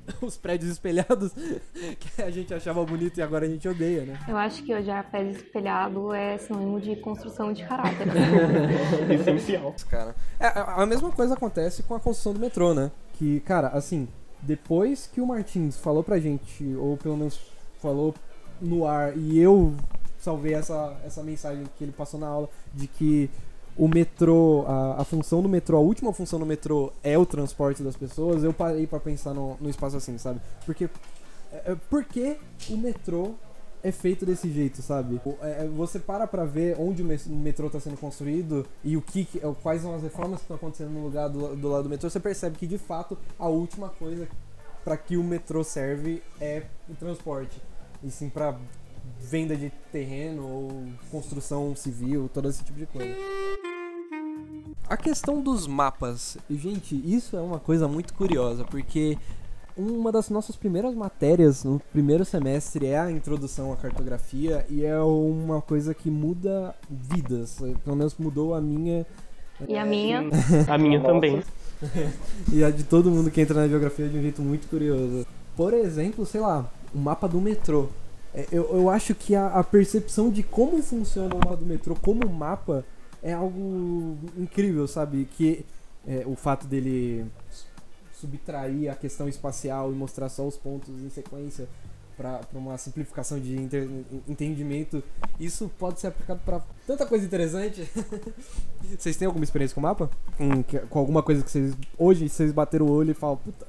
os 0.20 0.36
prédios 0.36 0.70
espelhados 0.70 1.32
que 1.98 2.22
a 2.22 2.30
gente 2.30 2.52
achava 2.52 2.84
bonito 2.84 3.18
e 3.18 3.22
agora 3.22 3.46
a 3.46 3.48
gente 3.48 3.68
odeia, 3.68 4.04
né? 4.04 4.18
Eu 4.28 4.36
acho 4.36 4.62
que 4.62 4.74
odiar 4.74 5.08
prédio 5.10 5.32
espelhado 5.32 6.12
é 6.12 6.36
sinônimo 6.38 6.80
de 6.80 6.96
construção 6.96 7.52
de 7.52 7.64
caráter. 7.64 8.06
Essencial. 9.10 9.74
Cara, 9.88 10.14
é, 10.38 10.46
a 10.46 10.82
a 10.82 10.86
mesma 10.86 11.10
coisa 11.10 11.34
acontece 11.34 11.82
com 11.82 11.94
a 11.94 12.00
construção 12.00 12.32
do 12.32 12.40
metrô, 12.40 12.74
né? 12.74 12.90
Que, 13.14 13.40
cara, 13.40 13.68
assim, 13.68 14.08
depois 14.42 15.06
que 15.06 15.20
o 15.20 15.26
Martins 15.26 15.78
falou 15.78 16.02
pra 16.02 16.18
gente, 16.18 16.74
ou 16.74 16.96
pelo 16.96 17.16
menos 17.16 17.40
falou 17.80 18.14
no 18.60 18.86
ar, 18.86 19.16
e 19.16 19.38
eu 19.38 19.74
salvei 20.18 20.54
essa, 20.54 20.96
essa 21.04 21.22
mensagem 21.22 21.64
que 21.76 21.84
ele 21.84 21.92
passou 21.92 22.18
na 22.18 22.26
aula, 22.26 22.48
de 22.72 22.86
que 22.86 23.30
o 23.76 23.88
metrô, 23.88 24.64
a, 24.66 25.02
a 25.02 25.04
função 25.04 25.42
do 25.42 25.48
metrô, 25.48 25.76
a 25.76 25.80
última 25.80 26.12
função 26.12 26.38
do 26.38 26.46
metrô 26.46 26.92
é 27.02 27.18
o 27.18 27.26
transporte 27.26 27.82
das 27.82 27.96
pessoas, 27.96 28.44
eu 28.44 28.52
parei 28.52 28.86
pra 28.86 29.00
pensar 29.00 29.34
no, 29.34 29.56
no 29.60 29.68
espaço 29.68 29.96
assim, 29.96 30.16
sabe? 30.16 30.40
Porque, 30.64 30.88
é, 31.52 31.72
é, 31.72 31.76
por 31.90 32.04
que 32.04 32.38
o 32.70 32.76
metrô 32.76 33.34
é 33.82 33.90
feito 33.90 34.24
desse 34.24 34.50
jeito, 34.50 34.80
sabe? 34.80 35.20
É, 35.42 35.64
é, 35.64 35.68
você 35.68 35.98
para 35.98 36.26
pra 36.26 36.44
ver 36.44 36.76
onde 36.78 37.02
o 37.02 37.06
metrô 37.36 37.66
está 37.66 37.80
sendo 37.80 37.96
construído 37.96 38.64
e 38.82 38.96
o 38.96 39.02
que, 39.02 39.28
quais 39.62 39.82
são 39.82 39.94
as 39.94 40.02
reformas 40.02 40.38
que 40.38 40.44
estão 40.44 40.56
acontecendo 40.56 40.90
no 40.90 41.02
lugar 41.02 41.28
do, 41.28 41.54
do 41.56 41.68
lado 41.68 41.84
do 41.84 41.90
metrô, 41.90 42.08
você 42.08 42.20
percebe 42.20 42.56
que 42.56 42.66
de 42.66 42.78
fato 42.78 43.18
a 43.38 43.48
última 43.48 43.88
coisa 43.88 44.28
para 44.84 44.96
que 44.96 45.16
o 45.16 45.24
metrô 45.24 45.64
serve 45.64 46.22
é 46.40 46.62
o 46.88 46.94
transporte. 46.94 47.60
E 48.02 48.10
sim 48.10 48.28
pra 48.28 48.56
venda 49.20 49.56
de 49.56 49.70
terreno 49.90 50.46
ou 50.46 50.86
construção 51.10 51.74
civil, 51.74 52.30
todo 52.32 52.48
esse 52.48 52.62
tipo 52.62 52.78
de 52.78 52.86
coisa. 52.86 53.14
A 54.88 54.96
questão 54.96 55.40
dos 55.40 55.66
mapas, 55.66 56.36
gente, 56.50 56.94
isso 56.94 57.36
é 57.36 57.40
uma 57.40 57.58
coisa 57.58 57.88
muito 57.88 58.12
curiosa, 58.14 58.64
porque 58.64 59.16
uma 59.76 60.12
das 60.12 60.30
nossas 60.30 60.54
primeiras 60.56 60.94
matérias 60.94 61.64
no 61.64 61.80
primeiro 61.92 62.24
semestre 62.24 62.86
é 62.86 62.98
a 62.98 63.10
introdução 63.10 63.72
à 63.72 63.76
cartografia 63.76 64.64
e 64.68 64.84
é 64.84 64.98
uma 65.00 65.60
coisa 65.60 65.94
que 65.94 66.10
muda 66.10 66.74
vidas, 66.88 67.58
pelo 67.82 67.96
menos 67.96 68.14
mudou 68.18 68.54
a 68.54 68.60
minha 68.60 69.06
E 69.66 69.76
a 69.76 69.84
minha, 69.84 70.22
A 70.68 70.78
minha 70.78 71.00
também. 71.00 71.42
e 72.52 72.62
a 72.62 72.70
de 72.70 72.84
todo 72.84 73.10
mundo 73.10 73.30
que 73.30 73.40
entra 73.40 73.62
na 73.62 73.68
geografia 73.68 74.08
de 74.08 74.16
um 74.16 74.22
jeito 74.22 74.42
muito 74.42 74.68
curioso. 74.68 75.26
Por 75.56 75.72
exemplo, 75.72 76.24
sei 76.24 76.40
lá, 76.40 76.70
o 76.94 76.98
mapa 76.98 77.26
do 77.26 77.40
metrô. 77.40 77.88
É, 78.34 78.46
Eu, 78.50 78.64
eu 78.74 78.90
acho 78.90 79.14
que 79.14 79.34
a, 79.34 79.46
a 79.48 79.62
percepção 79.64 80.30
de 80.30 80.42
como 80.42 80.82
funciona 80.82 81.34
o 81.34 81.38
mapa 81.38 81.56
do 81.56 81.64
metrô 81.66 81.94
como 81.94 82.28
mapa 82.28 82.84
é 83.22 83.32
algo 83.32 84.18
incrível, 84.36 84.86
sabe? 84.86 85.28
Que 85.36 85.64
é, 86.06 86.24
o 86.26 86.34
fato 86.36 86.66
dele 86.66 87.24
subtrair 88.12 88.90
a 88.90 88.94
questão 88.94 89.28
espacial 89.28 89.92
e 89.92 89.94
mostrar 89.94 90.28
só 90.28 90.46
os 90.46 90.56
pontos 90.56 90.88
em 91.02 91.10
sequência 91.10 91.68
para 92.16 92.40
uma 92.54 92.78
simplificação 92.78 93.40
de 93.40 93.56
inter- 93.60 93.88
entendimento, 94.28 95.02
isso 95.40 95.68
pode 95.78 95.98
ser 96.00 96.06
aplicado 96.06 96.40
para 96.44 96.60
tanta 96.86 97.04
coisa 97.06 97.24
interessante. 97.24 97.88
Vocês 98.96 99.16
têm 99.16 99.26
alguma 99.26 99.42
experiência 99.44 99.74
com 99.74 99.80
mapa? 99.80 100.08
Com, 100.38 100.62
com 100.88 100.98
alguma 100.98 101.22
coisa 101.24 101.42
que 101.42 101.50
vocês 101.50 101.74
hoje 101.98 102.28
vocês 102.28 102.52
bateram 102.52 102.86
o 102.86 102.92
olho 102.92 103.10
e 103.10 103.14
falam, 103.14 103.36
puta, 103.38 103.66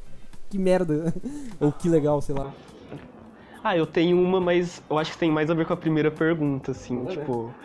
que 0.49 0.59
merda, 0.59 1.11
ou 1.59 1.71
que 1.71 1.89
legal, 1.89 2.21
sei 2.21 2.35
lá. 2.35 2.53
Ah, 3.67 3.75
eu 3.75 3.87
tenho 3.87 4.19
uma, 4.21 4.39
mas 4.39 4.83
eu 4.89 4.97
acho 4.99 5.11
que 5.13 5.17
tem 5.17 5.31
mais 5.31 5.49
a 5.49 5.55
ver 5.55 5.65
com 5.65 5.73
a 5.73 5.77
primeira 5.77 6.11
pergunta, 6.11 6.71
assim, 6.71 7.05
tipo, 7.07 7.57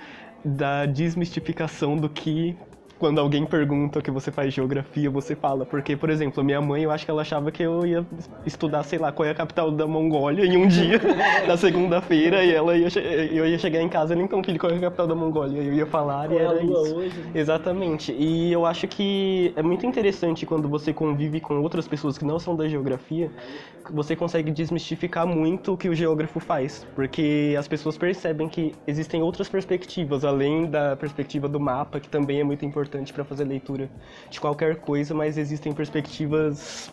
da 0.42 0.86
desmistificação 0.86 1.98
do 1.98 2.08
que 2.12 2.58
quando 3.00 3.18
alguém 3.18 3.46
pergunta 3.46 3.98
o 3.98 4.02
que 4.02 4.10
você 4.10 4.30
faz 4.30 4.52
geografia, 4.52 5.10
você 5.10 5.34
fala. 5.34 5.64
Porque, 5.64 5.96
por 5.96 6.10
exemplo, 6.10 6.44
minha 6.44 6.60
mãe, 6.60 6.82
eu 6.82 6.90
acho 6.90 7.06
que 7.06 7.10
ela 7.10 7.22
achava 7.22 7.50
que 7.50 7.62
eu 7.62 7.86
ia 7.86 8.06
estudar, 8.44 8.82
sei 8.82 8.98
lá, 8.98 9.10
qual 9.10 9.26
é 9.26 9.30
a 9.30 9.34
capital 9.34 9.70
da 9.70 9.86
Mongólia 9.86 10.44
em 10.44 10.54
um 10.58 10.68
dia, 10.68 11.00
na 11.48 11.56
segunda-feira, 11.56 12.44
e 12.44 12.52
ela 12.52 12.76
ia, 12.76 12.88
eu 13.32 13.46
ia 13.46 13.58
chegar 13.58 13.80
em 13.80 13.88
casa, 13.88 14.12
ela, 14.12 14.22
então, 14.22 14.44
filho, 14.44 14.60
qual 14.60 14.70
é 14.70 14.76
a 14.76 14.80
capital 14.80 15.06
da 15.06 15.14
Mongólia? 15.14 15.62
Eu 15.62 15.72
ia 15.72 15.86
falar 15.86 16.30
e 16.30 16.36
era 16.36 16.62
isso. 16.62 16.94
hoje? 16.94 17.24
Exatamente. 17.34 18.12
E 18.12 18.52
eu 18.52 18.66
acho 18.66 18.86
que 18.86 19.50
é 19.56 19.62
muito 19.62 19.86
interessante 19.86 20.44
quando 20.44 20.68
você 20.68 20.92
convive 20.92 21.40
com 21.40 21.58
outras 21.62 21.88
pessoas 21.88 22.18
que 22.18 22.24
não 22.24 22.38
são 22.38 22.54
da 22.54 22.68
geografia, 22.68 23.30
você 23.90 24.14
consegue 24.14 24.50
desmistificar 24.50 25.26
muito 25.26 25.72
o 25.72 25.76
que 25.76 25.88
o 25.88 25.94
geógrafo 25.94 26.38
faz, 26.38 26.86
porque 26.94 27.56
as 27.58 27.66
pessoas 27.66 27.96
percebem 27.96 28.46
que 28.46 28.74
existem 28.86 29.22
outras 29.22 29.48
perspectivas 29.48 30.22
além 30.22 30.66
da 30.66 30.94
perspectiva 30.96 31.48
do 31.48 31.58
mapa, 31.58 31.98
que 31.98 32.08
também 32.08 32.40
é 32.40 32.44
muito 32.44 32.62
importante 32.66 32.89
para 33.12 33.24
fazer 33.24 33.44
leitura 33.44 33.90
de 34.30 34.40
qualquer 34.40 34.76
coisa, 34.76 35.14
mas 35.14 35.38
existem 35.38 35.72
perspectivas 35.72 36.92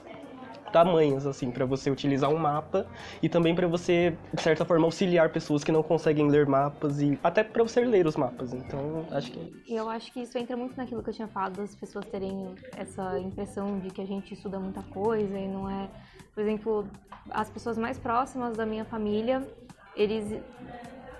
tamanhas 0.71 1.25
assim 1.25 1.49
para 1.49 1.65
você 1.65 1.89
utilizar 1.89 2.29
um 2.29 2.37
mapa 2.37 2.85
e 3.21 3.29
também 3.29 3.55
para 3.55 3.67
você 3.67 4.15
de 4.33 4.41
certa 4.41 4.65
forma 4.65 4.85
auxiliar 4.85 5.29
pessoas 5.29 5.63
que 5.63 5.71
não 5.71 5.81
conseguem 5.81 6.27
ler 6.27 6.45
mapas 6.45 7.01
e 7.01 7.17
até 7.23 7.43
para 7.43 7.63
você 7.63 7.81
ler 7.81 8.05
os 8.05 8.15
mapas. 8.15 8.53
Então, 8.53 9.05
acho 9.11 9.31
que 9.31 9.63
E 9.67 9.75
eu 9.75 9.89
acho 9.89 10.11
que 10.11 10.21
isso 10.21 10.37
entra 10.37 10.55
muito 10.55 10.75
naquilo 10.77 11.01
que 11.01 11.09
eu 11.09 11.13
tinha 11.13 11.27
falado, 11.27 11.57
das 11.57 11.75
pessoas 11.75 12.05
terem 12.05 12.53
essa 12.75 13.19
impressão 13.19 13.79
de 13.79 13.89
que 13.89 14.01
a 14.01 14.05
gente 14.05 14.33
estuda 14.33 14.59
muita 14.59 14.83
coisa 14.83 15.37
e 15.37 15.47
não 15.47 15.69
é. 15.69 15.89
Por 16.33 16.41
exemplo, 16.41 16.87
as 17.31 17.49
pessoas 17.49 17.77
mais 17.77 17.97
próximas 17.97 18.55
da 18.55 18.65
minha 18.65 18.85
família, 18.85 19.47
eles. 19.95 20.39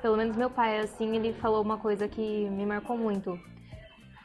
Pelo 0.02 0.16
menos 0.16 0.38
meu 0.38 0.50
pai, 0.50 0.80
assim, 0.80 1.16
ele 1.16 1.34
falou 1.34 1.62
uma 1.64 1.78
coisa 1.78 2.08
que 2.08 2.48
me 2.50 2.66
marcou 2.66 2.96
muito. 2.96 3.40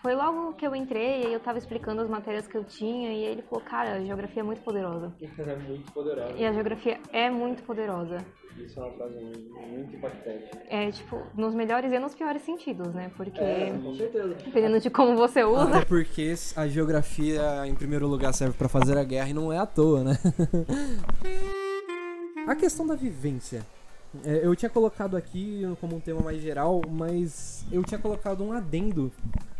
Foi 0.03 0.17
logo 0.17 0.55
que 0.55 0.67
eu 0.67 0.75
entrei 0.75 1.29
e 1.29 1.33
eu 1.33 1.39
tava 1.39 1.59
explicando 1.59 2.03
as 2.03 2.11
matérias 2.11 2.49
que 2.49 2.57
eu 2.57 2.65
tinha 2.65 3.13
e 3.13 3.23
ele 3.23 3.41
falou, 3.43 3.65
cara, 3.65 3.95
a 3.95 4.01
geografia 4.01 4.41
é 4.41 4.43
muito 4.43 4.61
poderosa. 4.61 5.13
É 5.23 5.57
muito 5.57 5.93
poderosa. 5.93 6.35
E 6.37 6.45
a 6.45 6.53
geografia 6.53 6.99
é 7.13 7.31
muito 7.31 7.63
poderosa. 7.63 8.19
Isso 8.59 8.81
é 8.81 8.83
uma 8.83 8.93
frase 8.95 9.15
muito 9.71 9.95
impactante. 9.95 10.51
É, 10.69 10.91
tipo, 10.91 11.23
nos 11.37 11.55
melhores 11.55 11.93
e 11.93 11.99
nos 12.01 12.17
piores 12.17 12.43
sentidos, 12.43 12.93
né? 12.93 13.13
Porque, 13.17 13.39
com 13.81 13.95
certeza. 13.95 14.35
dependendo 14.45 14.81
de 14.81 14.91
como 14.91 15.17
você 15.17 15.45
usa, 15.45 15.69
Até 15.69 15.85
porque 15.85 16.35
a 16.57 16.67
geografia, 16.67 17.65
em 17.67 17.75
primeiro 17.75 18.09
lugar, 18.09 18.35
serve 18.35 18.59
para 18.59 18.69
fazer 18.69 18.99
a 18.99 19.05
guerra 19.05 19.29
e 19.29 19.35
não 19.35 19.53
é 19.53 19.59
à 19.59 19.67
toa, 19.67 20.03
né? 20.03 20.19
a 22.47 22.57
questão 22.57 22.85
da 22.85 22.97
vivência. 22.97 23.65
É, 24.25 24.41
eu 24.45 24.55
tinha 24.55 24.69
colocado 24.69 25.17
aqui 25.17 25.63
como 25.81 25.97
um 25.97 26.01
tema 26.01 26.21
mais 26.21 26.41
geral, 26.41 26.83
mas 26.89 27.65
eu 27.73 27.83
tinha 27.83 27.99
colocado 27.99 28.45
um 28.45 28.53
adendo 28.53 29.11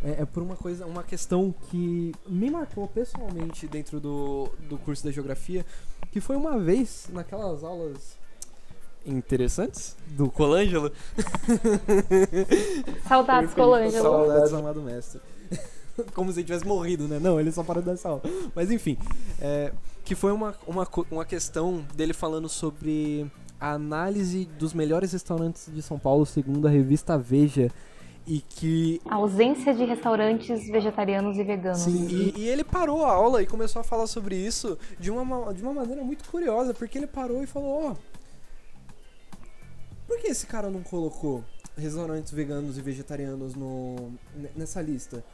é, 0.05 0.23
é 0.23 0.25
por 0.27 0.43
uma 0.43 0.57
coisa, 0.57 0.85
uma 0.85 1.03
questão 1.03 1.55
que 1.71 2.13
me 2.29 2.51
marcou 2.51 2.87
pessoalmente 2.87 3.67
dentro 3.67 3.99
do, 3.99 4.51
do 4.69 4.77
curso 4.79 5.05
da 5.05 5.11
geografia, 5.11 5.65
que 6.11 6.21
foi 6.21 6.37
uma 6.37 6.59
vez 6.59 7.09
naquelas 7.13 7.65
aulas 7.65 8.19
interessantes 9.07 9.97
do 10.09 10.31
Colangelo. 10.31 10.93
saudades 13.09 13.55
Colangelo. 13.55 14.03
Saudades, 14.03 14.53
amado 14.53 14.83
mestre. 14.83 15.21
Como 16.15 16.33
se 16.33 16.41
ele 16.41 16.47
tivesse 16.47 16.67
morrido, 16.67 17.09
né? 17.09 17.19
Não, 17.19 17.41
ele 17.41 17.53
só 17.53 17.63
parou 17.63 17.83
dessa 17.83 18.09
aula. 18.09 18.23
Mas 18.55 18.71
enfim, 18.71 18.97
é, 19.41 19.73
que 20.05 20.15
foi 20.15 20.33
uma, 20.33 20.55
uma, 20.67 20.89
uma 21.11 21.25
questão 21.25 21.85
dele 21.95 22.13
falando 22.13 22.49
sobre 22.49 23.31
a 23.63 23.73
análise 23.75 24.45
dos 24.59 24.75
melhores 24.75 25.13
restaurantes 25.13 25.71
de 25.73 25.81
São 25.81 25.99
Paulo 25.99 26.27
segundo 26.27 26.67
a 26.67 26.71
revista 26.71 27.17
Veja. 27.17 27.71
E 28.27 28.41
que 28.41 29.01
A 29.09 29.17
ausência 29.17 29.73
de 29.75 29.85
restaurantes 29.85 30.69
vegetarianos 30.71 31.37
e 31.39 31.43
veganos. 31.45 31.79
Sim, 31.81 32.07
e, 32.09 32.41
e 32.41 32.49
ele 32.49 32.63
parou 32.65 33.05
a 33.05 33.13
aula 33.13 33.43
e 33.43 33.47
começou 33.47 33.81
a 33.81 33.85
falar 33.85 34.07
sobre 34.07 34.37
isso 34.37 34.79
de 34.99 35.11
uma, 35.11 35.25
ma- 35.25 35.53
de 35.53 35.63
uma 35.63 35.73
maneira 35.73 36.03
muito 36.05 36.29
curiosa, 36.29 36.73
porque 36.75 36.99
ele 36.99 37.07
parou 37.07 37.43
e 37.43 37.47
falou, 37.47 37.91
ó. 37.91 37.95
por 40.07 40.19
que 40.21 40.29
esse 40.29 40.47
cara 40.47 40.69
não 40.71 40.83
colocou 40.83 41.43
restaurantes 41.77 42.33
veganos 42.33 42.77
e 42.79 42.81
vegetarianos 42.83 43.55
no, 43.55 44.13
nessa 44.55 44.81
lista? 44.83 45.25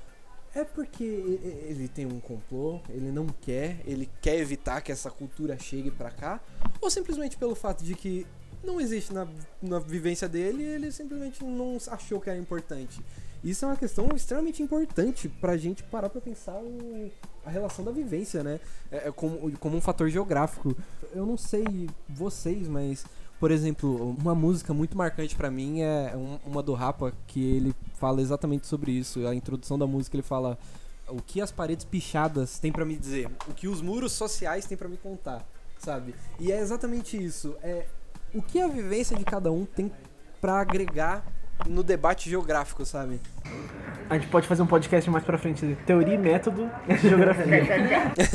É 0.59 0.65
porque 0.65 1.05
ele 1.05 1.87
tem 1.87 2.05
um 2.05 2.19
complô, 2.19 2.81
ele 2.89 3.13
não 3.13 3.27
quer, 3.27 3.81
ele 3.87 4.09
quer 4.21 4.39
evitar 4.39 4.81
que 4.81 4.91
essa 4.91 5.09
cultura 5.09 5.57
chegue 5.57 5.89
pra 5.91 6.11
cá, 6.11 6.41
ou 6.81 6.91
simplesmente 6.91 7.37
pelo 7.37 7.55
fato 7.55 7.85
de 7.85 7.95
que 7.95 8.27
não 8.65 8.81
existe 8.81 9.15
na, 9.15 9.29
na 9.63 9.79
vivência 9.79 10.29
dele 10.29 10.65
ele 10.65 10.91
simplesmente 10.91 11.45
não 11.45 11.77
achou 11.89 12.21
que 12.21 12.29
era 12.29 12.37
importante. 12.39 13.01
Isso 13.45 13.65
é 13.65 13.69
uma 13.69 13.77
questão 13.77 14.09
extremamente 14.17 14.61
importante 14.61 15.29
pra 15.29 15.57
gente 15.57 15.85
parar 15.85 16.09
pra 16.09 16.21
pensar 16.21 16.57
o- 16.61 17.09
a 17.47 17.51
relação 17.51 17.85
da 17.85 17.93
vivência, 17.93 18.43
né? 18.43 18.59
É, 18.91 19.09
é 19.09 19.13
como, 19.13 19.57
como 19.59 19.77
um 19.77 19.81
fator 19.81 20.11
geográfico. 20.11 20.77
Eu 21.15 21.25
não 21.25 21.37
sei 21.37 21.89
vocês, 22.09 22.67
mas, 22.67 23.07
por 23.39 23.51
exemplo, 23.51 24.17
uma 24.19 24.35
música 24.35 24.73
muito 24.75 24.97
marcante 24.97 25.35
pra 25.37 25.51
mim 25.51 25.81
é 25.81 26.13
um- 26.17 26.39
uma 26.45 26.63
do 26.63 26.75
Rapa 26.75 27.13
que 27.27 27.43
ele 27.57 27.75
fala 27.99 28.21
exatamente 28.21 28.67
sobre 28.67 28.91
isso. 28.93 29.27
A 29.27 29.35
introdução 29.35 29.79
da 29.79 29.87
música 29.87 30.17
ele 30.17 30.23
fala 30.23 30.59
o 31.09 31.23
que 31.23 31.41
as 31.41 31.51
paredes 31.51 31.85
pichadas 31.85 32.59
têm 32.59 32.71
pra 32.73 32.85
me 32.85 32.97
dizer, 32.97 33.31
o 33.49 33.55
que 33.55 33.67
os 33.69 33.81
muros 33.81 34.13
sociais 34.13 34.67
têm 34.67 34.77
pra 34.77 34.89
me 34.89 34.97
contar, 34.97 35.47
sabe? 35.79 36.15
E 36.39 36.53
é 36.53 36.59
exatamente 36.61 37.17
isso. 37.23 37.57
É 37.63 37.87
o 38.35 38.43
que 38.43 38.61
a 38.61 38.69
vivência 38.69 39.17
de 39.17 39.25
cada 39.25 39.51
um 39.51 39.65
tem 39.65 39.91
pra 40.41 40.61
agregar 40.61 41.25
no 41.67 41.83
debate 41.83 42.29
geográfico, 42.31 42.85
sabe? 42.85 43.21
A 44.09 44.15
gente 44.19 44.29
pode 44.31 44.47
fazer 44.47 44.63
um 44.63 44.67
podcast 44.67 45.09
mais 45.11 45.25
pra 45.25 45.37
frente. 45.39 45.77
Teoria 45.87 46.15
e 46.15 46.19
método 46.19 46.71
de 46.87 47.09
geografia. 47.09 47.45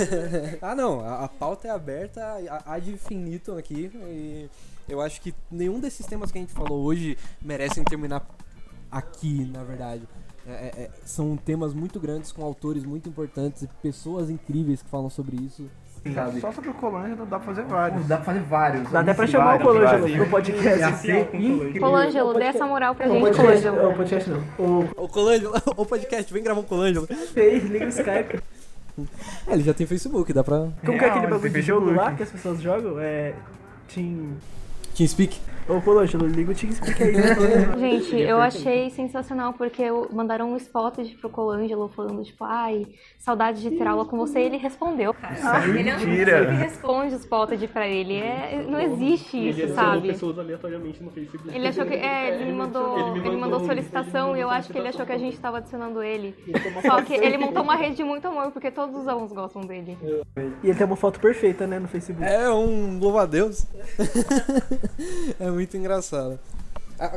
ah, 0.61 0.75
não. 0.75 0.99
A, 0.99 1.23
a 1.25 1.27
pauta 1.29 1.67
é 1.67 1.71
aberta 1.71 2.21
há 2.65 2.79
de 2.79 2.91
infinito 2.91 3.53
aqui. 3.57 3.89
E 3.93 4.49
eu 4.87 5.01
acho 5.01 5.21
que 5.21 5.33
nenhum 5.49 5.79
desses 5.79 6.05
temas 6.05 6.31
que 6.31 6.37
a 6.37 6.41
gente 6.41 6.53
falou 6.53 6.83
hoje 6.83 7.17
merecem 7.41 7.83
terminar 7.83 8.25
aqui, 8.91 9.45
na 9.45 9.63
verdade. 9.63 10.07
É, 10.45 10.51
é, 10.51 10.81
é 10.83 10.91
são 11.05 11.37
temas 11.37 11.73
muito 11.73 11.99
grandes, 11.99 12.31
com 12.31 12.43
autores 12.43 12.83
muito 12.83 13.07
importantes 13.07 13.63
e 13.63 13.67
pessoas 13.81 14.29
incríveis 14.29 14.81
que 14.81 14.89
falam 14.89 15.09
sobre 15.09 15.37
isso. 15.37 15.69
Sabe? 16.13 16.41
Só 16.41 16.51
sobre 16.51 16.69
o 16.69 16.73
Colangelo 16.73 17.25
dá 17.25 17.39
pra 17.39 17.47
fazer 17.47 17.63
vários. 17.63 18.07
Dá 18.07 18.17
pra 18.17 18.25
fazer 18.25 18.41
vários. 18.41 18.91
Dá 18.91 18.99
até 18.99 19.13
pra 19.13 19.25
chamar 19.25 19.55
o 19.55 19.63
Colangelo 19.63 20.17
pro 20.17 20.29
podcast. 20.29 20.83
Assim, 20.83 21.79
Colangelo, 21.79 22.33
dê 22.33 22.43
essa 22.43 22.65
moral 22.65 22.93
pra 22.93 23.07
gente, 23.07 23.37
Colangelo. 23.37 23.89
O 23.89 23.95
podcast 23.95 24.29
não. 24.29 24.43
O, 24.59 24.89
o 24.97 25.07
Colangelo, 25.07 25.53
o 25.77 25.85
podcast, 25.85 26.33
vem 26.33 26.43
gravar 26.43 26.59
um 26.59 26.65
Colangelo. 26.65 27.07
Fez, 27.07 27.63
liga 27.63 27.85
o 27.85 27.89
Skype. 27.89 28.41
É, 29.47 29.53
ele 29.53 29.63
já 29.63 29.73
tem 29.73 29.87
Facebook, 29.87 30.31
dá 30.31 30.43
pra. 30.43 30.67
Como 30.85 30.99
que 30.99 31.03
é 31.03 31.09
aquele 31.09 31.25
bagulho 31.25 31.51
de 31.51 31.61
jogo 31.63 31.89
lá 31.89 32.13
que 32.13 32.21
as 32.21 32.29
pessoas 32.29 32.61
jogam? 32.61 32.99
É. 32.99 33.33
Team. 33.87 34.37
Can 34.95 35.05
you 35.05 35.07
speak? 35.07 35.39
Ô, 35.67 35.79
Colangelo, 35.81 36.27
liga 36.27 36.51
o 36.51 36.55
TeamSpeak 36.55 37.03
aí, 37.03 37.15
né? 37.15 37.35
Gente, 37.79 38.19
eu 38.19 38.39
achei 38.41 38.89
sensacional 38.89 39.53
porque 39.53 39.83
mandaram 40.11 40.51
um 40.51 40.57
spot 40.57 40.99
pro 41.21 41.29
Colangelo 41.29 41.87
falando, 41.87 42.23
tipo, 42.23 42.43
ai, 42.43 42.85
saudade 43.17 43.61
de 43.61 43.71
ter 43.71 43.87
aula 43.87 44.05
com 44.05 44.17
você. 44.17 44.39
E 44.39 44.43
ele 44.43 44.57
respondeu, 44.57 45.13
cara. 45.13 45.35
Ah, 45.41 45.65
ele 45.65 45.83
mentira. 45.83 46.39
Ele 46.39 46.57
responde 46.57 47.15
o 47.15 47.17
spot 47.17 47.51
pra 47.71 47.87
ele. 47.87 48.15
É, 48.17 48.65
não 48.67 48.79
existe 48.79 49.49
isso, 49.49 49.61
ele 49.61 49.73
sabe? 49.73 50.07
pessoas 50.09 50.37
aleatoriamente 50.37 51.01
no 51.01 51.11
Facebook. 51.11 51.55
Ele 51.55 51.67
achou 51.67 51.85
que. 51.85 51.93
É, 51.93 52.35
ele 52.35 52.45
me 52.45 52.53
mandou, 52.53 52.97
ele 52.97 53.03
me 53.03 53.17
mandou, 53.17 53.31
ele 53.31 53.41
mandou 53.41 53.65
solicitação 53.65 54.35
e 54.35 54.41
eu 54.41 54.49
acho 54.49 54.71
que 54.71 54.77
ele 54.77 54.89
achou 54.89 55.05
que 55.05 55.13
a 55.13 55.17
gente 55.17 55.39
tava 55.39 55.57
adicionando 55.59 56.03
ele. 56.03 56.35
Só 56.85 57.01
que 57.01 57.13
ele 57.13 57.37
montou 57.37 57.63
uma 57.63 57.75
rede 57.75 57.95
de 57.95 58.03
muito 58.03 58.27
amor, 58.27 58.51
porque 58.51 58.69
todos 58.69 58.95
os 58.95 59.07
alunos 59.07 59.31
gostam 59.31 59.61
dele. 59.61 59.97
E 60.61 60.67
ele 60.67 60.77
tem 60.77 60.85
uma 60.85 60.95
foto 60.95 61.19
perfeita, 61.19 61.65
né, 61.65 61.79
no 61.79 61.87
Facebook. 61.87 62.25
É 62.25 62.49
um 62.49 62.99
louva-a-Deus. 62.99 63.65
é 65.39 65.51
muito 65.53 65.75
engraçado. 65.77 66.39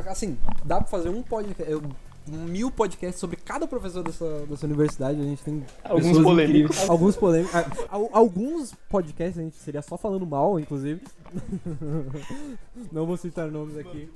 Assim, 0.07 0.37
dá 0.65 0.77
pra 0.77 0.87
fazer 0.87 1.09
um 1.09 1.21
podcast, 1.21 1.81
mil 2.27 2.69
podcasts 2.69 3.19
sobre 3.19 3.37
cada 3.37 3.67
professor 3.67 4.03
dessa, 4.03 4.45
dessa 4.45 4.65
universidade. 4.65 5.19
A 5.19 5.23
gente 5.23 5.43
tem 5.43 5.63
alguns 5.83 6.19
polêmicos. 6.19 6.89
Alguns 6.89 7.15
polêmicos. 7.15 7.55
Ah, 7.55 7.97
alguns 8.11 8.73
podcasts 8.89 9.37
a 9.37 9.43
gente 9.43 9.55
seria 9.57 9.81
só 9.81 9.97
falando 9.97 10.25
mal, 10.25 10.59
inclusive. 10.59 11.01
Não 12.91 13.05
vou 13.05 13.17
citar 13.17 13.49
nomes 13.49 13.77
aqui. 13.77 14.09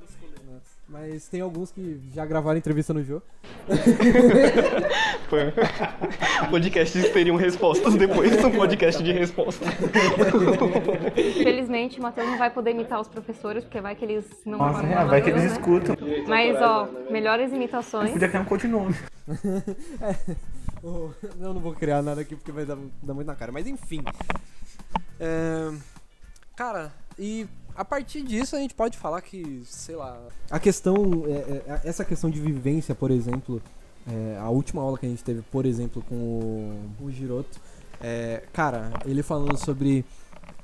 Mas 0.92 1.28
tem 1.30 1.40
alguns 1.40 1.72
que 1.72 2.02
já 2.14 2.26
gravaram 2.26 2.58
entrevista 2.58 2.94
no 2.94 3.02
jogo. 3.02 3.24
Podcasts 6.52 7.10
teriam 7.12 7.38
respostas 7.38 7.96
depois 7.96 8.36
do 8.36 8.52
podcast 8.52 9.02
de 9.02 9.14
resposta. 9.14 9.66
Infelizmente, 11.16 11.98
o 11.98 12.04
Matheus 12.04 12.28
não 12.28 12.38
vai 12.38 12.50
poder 12.50 12.72
imitar 12.72 13.00
os 13.00 13.08
professores, 13.08 13.64
porque 13.64 13.80
vai 13.80 13.96
que 13.96 14.04
eles 14.04 14.26
não 14.46 14.58
Nossa, 14.58 14.86
é, 14.86 15.06
vai 15.06 15.22
que 15.22 15.30
eles 15.30 15.44
né? 15.44 15.52
escutam. 15.54 15.96
Mas, 16.28 16.62
ó, 16.62 16.90
melhores 17.10 17.54
imitações. 17.54 18.12
Podia 18.12 18.28
criar 18.28 18.42
um 18.42 18.46
codinome. 18.46 18.94
é, 20.02 20.36
não, 21.40 21.54
não 21.54 21.62
vou 21.62 21.74
criar 21.74 22.02
nada 22.02 22.20
aqui 22.20 22.36
porque 22.36 22.52
vai 22.52 22.66
dar, 22.66 22.78
dar 23.02 23.14
muito 23.14 23.28
na 23.28 23.36
cara. 23.36 23.54
Mas 23.54 23.66
enfim. 23.66 24.04
É, 25.18 25.72
cara, 26.58 26.92
e 27.18 27.48
a 27.76 27.86
partir 27.86 28.24
disso 28.24 28.56
a 28.56 28.60
gente 28.60 28.74
pode 28.74 28.98
falar 28.98 29.22
que, 29.22 29.62
sei 29.66 29.96
lá, 29.96 30.20
a 30.50 30.60
questão, 30.60 30.96
é, 31.26 31.32
é, 31.32 31.82
essa 31.84 32.04
questão 32.06 32.30
de 32.30 32.40
vivência, 32.40 32.94
por 32.94 33.12
exemplo, 33.12 33.62
é, 34.08 34.38
a 34.40 34.50
última 34.50 34.82
aula 34.82 34.98
que 34.98 35.06
a 35.06 35.10
gente 35.10 35.24
teve, 35.24 35.42
por 35.44 35.66
exemplo, 35.66 36.04
com 36.08 36.16
o, 36.16 37.06
o 37.06 37.12
Giroto, 37.12 37.60
é, 38.00 38.44
cara, 38.52 38.92
ele 39.06 39.22
falando 39.22 39.58
sobre 39.58 40.04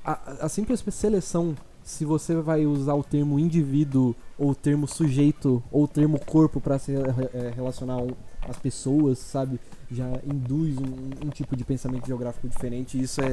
a, 0.04 0.46
a 0.46 0.50
simples 0.50 0.84
seleção, 0.92 1.56
se 1.84 2.04
você 2.04 2.36
vai 2.36 2.66
usar 2.66 2.96
o 2.96 3.04
termo 3.04 3.40
indivíduo, 3.40 4.16
ou 4.38 4.52
o 4.52 4.56
termo 4.56 4.88
sujeito, 4.88 5.64
ou 5.72 5.84
o 5.84 5.88
termo 5.88 6.20
corpo 6.20 6.60
para 6.60 6.78
se 6.78 6.94
é, 6.94 7.52
relacionar 7.56 7.98
às 8.42 8.58
pessoas, 8.58 9.20
sabe? 9.20 9.60
Já 9.90 10.06
induz 10.26 10.78
um, 10.78 11.28
um 11.28 11.30
tipo 11.30 11.56
de 11.56 11.64
pensamento 11.64 12.06
geográfico 12.06 12.48
diferente, 12.50 12.98
e 12.98 13.04
isso 13.04 13.22
é 13.22 13.32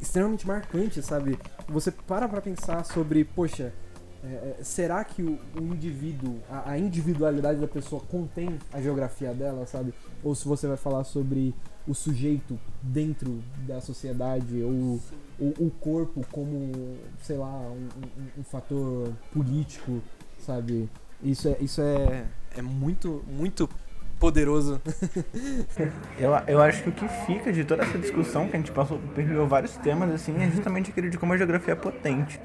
extremamente 0.00 0.46
marcante, 0.46 1.02
sabe? 1.02 1.38
Você 1.68 1.90
para 1.90 2.28
pra 2.28 2.40
pensar 2.40 2.84
sobre, 2.84 3.24
poxa, 3.24 3.72
é, 4.24 4.26
é, 4.28 4.56
será 4.62 5.04
que 5.04 5.22
o, 5.22 5.38
o 5.60 5.62
indivíduo, 5.74 6.40
a, 6.50 6.72
a, 6.72 6.78
individualidade 6.78 7.60
da 7.60 7.68
pessoa 7.68 8.02
contém 8.02 8.58
a 8.72 8.80
geografia 8.80 9.32
dela, 9.32 9.66
sabe? 9.66 9.94
Ou 10.22 10.34
se 10.34 10.46
você 10.46 10.66
vai 10.66 10.76
falar 10.76 11.04
sobre 11.04 11.54
o 11.86 11.94
sujeito 11.94 12.58
dentro 12.82 13.42
da 13.66 13.80
sociedade, 13.80 14.62
ou, 14.62 15.00
o 15.38 15.70
corpo 15.70 16.24
como, 16.32 16.96
sei 17.22 17.36
lá, 17.36 17.46
um, 17.46 17.88
um, 18.00 18.40
um 18.40 18.42
fator 18.42 19.12
político, 19.32 20.02
sabe? 20.38 20.88
Isso 21.22 21.48
é, 21.48 21.56
isso 21.60 21.80
é, 21.80 22.26
é 22.56 22.62
muito, 22.62 23.22
muito 23.28 23.68
poderoso. 24.18 24.80
eu, 26.18 26.32
eu 26.46 26.62
acho 26.62 26.82
que 26.82 26.88
o 26.88 26.92
que 26.92 27.08
fica 27.26 27.52
de 27.52 27.64
toda 27.64 27.82
essa 27.82 27.98
discussão, 27.98 28.48
que 28.48 28.56
a 28.56 28.58
gente 28.58 28.72
passou, 28.72 28.98
percorreu 29.14 29.46
vários 29.46 29.76
temas, 29.76 30.10
assim, 30.10 30.34
é 30.42 30.50
justamente 30.50 30.90
aquele 30.90 31.08
de 31.10 31.18
como 31.18 31.32
a 31.32 31.36
geografia 31.36 31.72
é 31.72 31.76
potente. 31.76 32.40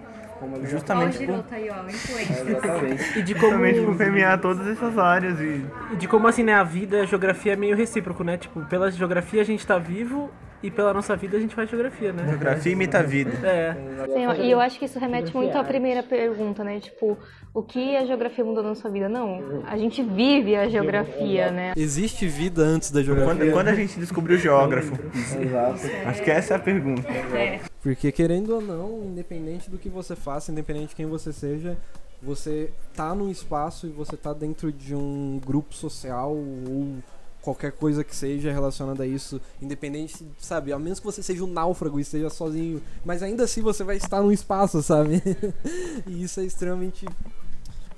Justamente 0.63 1.23
por... 1.23 1.45
aí, 1.51 1.69
ó, 1.69 1.83
e 3.15 3.21
de 3.21 3.35
como... 3.35 3.51
Justamente 3.51 3.81
por 3.81 3.95
permear 3.95 4.39
todas 4.41 4.67
essas 4.67 4.97
áreas 4.97 5.39
e... 5.39 5.63
e... 5.91 5.95
de 5.97 6.07
como, 6.07 6.27
assim, 6.27 6.43
né, 6.43 6.53
a 6.53 6.63
vida, 6.63 7.01
a 7.01 7.05
geografia 7.05 7.53
é 7.53 7.55
meio 7.55 7.75
recíproco, 7.75 8.23
né? 8.23 8.37
Tipo, 8.37 8.61
pela 8.65 8.89
geografia 8.89 9.41
a 9.41 9.45
gente 9.45 9.65
tá 9.65 9.77
vivo 9.77 10.31
e 10.63 10.69
pela 10.69 10.93
nossa 10.93 11.15
vida 11.15 11.37
a 11.37 11.39
gente 11.39 11.55
faz 11.55 11.69
geografia, 11.69 12.13
né? 12.13 12.27
Geografia 12.27 12.71
imita 12.71 12.99
a 12.99 13.03
vida. 13.03 13.31
É. 13.45 13.75
Sim, 14.05 14.43
e 14.43 14.51
eu 14.51 14.59
acho 14.59 14.77
que 14.77 14.85
isso 14.85 14.99
remete 14.99 15.35
muito 15.35 15.57
à 15.57 15.63
primeira 15.63 16.03
pergunta, 16.03 16.63
né? 16.63 16.79
Tipo, 16.79 17.17
o 17.53 17.63
que 17.63 17.95
a 17.95 18.05
geografia 18.05 18.45
mudou 18.45 18.63
na 18.63 18.75
sua 18.75 18.89
vida? 18.89 19.09
Não, 19.09 19.63
a 19.65 19.77
gente 19.77 20.03
vive 20.03 20.55
a 20.55 20.67
geografia, 20.69 21.51
né? 21.51 21.73
Existe 21.75 22.27
vida 22.27 22.61
antes 22.61 22.91
da 22.91 23.01
geografia? 23.01 23.35
Quando, 23.35 23.51
quando 23.51 23.67
a 23.69 23.75
gente 23.75 23.99
descobriu 23.99 24.37
o 24.37 24.39
geógrafo? 24.39 24.93
Exato. 25.15 25.79
Acho 26.05 26.23
que 26.23 26.31
essa 26.31 26.53
é 26.53 26.57
a 26.57 26.59
pergunta. 26.59 27.07
É. 27.09 27.59
Porque 27.81 28.11
querendo 28.11 28.55
ou 28.55 28.61
não, 28.61 29.03
independente 29.05 29.69
do 29.69 29.77
que 29.77 29.89
você 29.89 30.15
faça, 30.15 30.51
independente 30.51 30.89
de 30.89 30.95
quem 30.95 31.07
você 31.07 31.33
seja, 31.33 31.77
você 32.21 32.71
tá 32.95 33.15
num 33.15 33.29
espaço 33.29 33.87
e 33.87 33.89
você 33.89 34.15
tá 34.15 34.31
dentro 34.31 34.71
de 34.71 34.95
um 34.95 35.39
grupo 35.43 35.73
social 35.73 36.31
ou 36.31 36.99
qualquer 37.41 37.71
coisa 37.71 38.03
que 38.03 38.15
seja 38.15 38.51
relacionada 38.51 39.03
a 39.03 39.07
isso, 39.07 39.41
independente, 39.61 40.25
sabe, 40.37 40.71
a 40.71 40.79
menos 40.79 40.99
que 40.99 41.05
você 41.05 41.23
seja 41.23 41.43
um 41.43 41.47
náufrago 41.47 41.97
e 41.99 42.03
esteja 42.03 42.29
sozinho, 42.29 42.81
mas 43.03 43.23
ainda 43.23 43.43
assim 43.43 43.61
você 43.61 43.83
vai 43.83 43.97
estar 43.97 44.21
no 44.21 44.31
espaço, 44.31 44.81
sabe? 44.81 45.21
e 46.05 46.23
isso 46.23 46.39
é 46.39 46.43
extremamente 46.43 47.05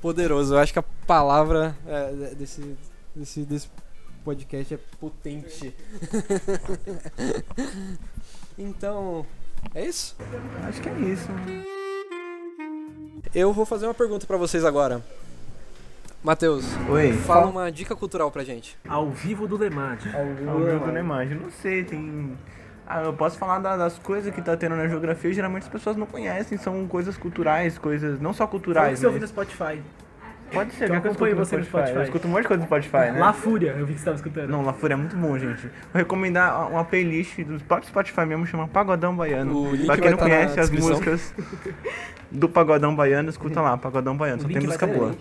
poderoso. 0.01 0.53
Eu 0.53 0.60
acho 0.60 0.73
que 0.73 0.79
a 0.79 0.86
palavra 1.06 1.75
é, 1.86 2.36
desse, 2.36 2.75
desse, 3.15 3.41
desse 3.41 3.69
podcast 4.23 4.73
é 4.73 4.79
potente. 4.99 5.75
então, 8.58 9.25
é 9.75 9.86
isso? 9.86 10.15
Acho 10.67 10.82
que 10.82 10.89
é 10.89 10.99
isso. 10.99 11.27
Eu 13.34 13.51
vou 13.51 13.65
fazer 13.65 13.86
uma 13.86 13.93
pergunta 13.93 14.25
para 14.25 14.38
vocês 14.38 14.63
agora. 14.63 15.03
Matheus, 16.24 16.66
Oi. 16.90 17.12
fala 17.12 17.48
uma 17.48 17.70
dica 17.70 17.94
cultural 17.98 18.32
pra 18.32 18.46
gente. 18.46 18.78
Ao 18.88 19.10
vivo 19.12 19.46
do 19.46 19.58
Lemad. 19.58 20.00
Ao 20.16 20.26
vivo, 20.26 20.86
do 20.86 20.92
Lemad. 20.92 21.36
Não 21.36 21.52
sei, 21.52 21.84
tem. 21.84 22.38
Ah, 22.88 23.02
eu 23.02 23.12
posso 23.12 23.38
falar 23.38 23.60
das 23.60 24.00
coisas 24.00 24.34
que 24.34 24.42
tá 24.42 24.56
tendo 24.56 24.74
na 24.78 24.88
geografia, 24.88 25.34
geralmente 25.34 25.64
as 25.64 25.70
pessoas 25.70 25.98
não 25.98 26.06
conhecem, 26.06 26.58
são 26.58 26.88
coisas 26.88 27.18
culturais, 27.18 27.78
coisas 27.78 28.22
não 28.22 28.32
só 28.32 28.48
culturais. 28.48 28.86
Fala 28.86 28.94
que 28.94 29.00
você 29.00 29.06
mas... 29.06 29.14
ouve 29.14 29.20
no 29.20 29.28
Spotify. 29.28 29.82
Pode 30.54 30.74
ser, 30.74 30.89
eu 30.89 30.96
acompanho 30.96 31.36
você 31.36 31.58
no 31.58 31.63
Spotify. 31.63 31.96
Eu 31.96 32.04
escuto 32.04 32.28
um 32.28 32.32
monte 32.32 32.42
de 32.44 32.48
coisa 32.48 32.62
no 32.62 32.68
Spotify, 32.68 33.12
né? 33.12 33.20
La 33.20 33.34
Fúria, 33.34 33.72
eu 33.72 33.86
vi 33.86 33.94
que 33.94 34.00
você 34.00 34.02
estava 34.02 34.16
escutando. 34.16 34.50
Não, 34.50 34.63
La 34.63 34.74
Fúria 34.74 34.94
é 34.94 34.98
muito 34.98 35.16
bom, 35.16 35.38
gente. 35.38 35.63
Vou 35.63 35.96
recomendar 35.96 36.70
uma 36.70 36.86
playlist 36.86 37.39
do 37.39 37.60
próprio 37.63 37.89
Spotify 37.89 38.26
mesmo, 38.26 38.46
chama 38.46 38.68
Pagodão 38.68 39.16
Baiano. 39.16 39.72
Pra 39.86 39.98
quem 39.98 40.12
não 40.12 40.18
tá 40.18 40.26
conhece 40.26 40.60
as 40.60 40.70
músicas 40.70 41.34
do 42.32 42.50
Pagodão 42.50 42.96
Baiano, 42.96 43.30
escuta 43.30 43.62
lá, 43.62 43.78
Pagodão 43.78 44.16
Baiano, 44.16 44.42
só 44.42 44.48
tem 44.48 44.62
música 44.62 44.88
boa. 44.88 45.16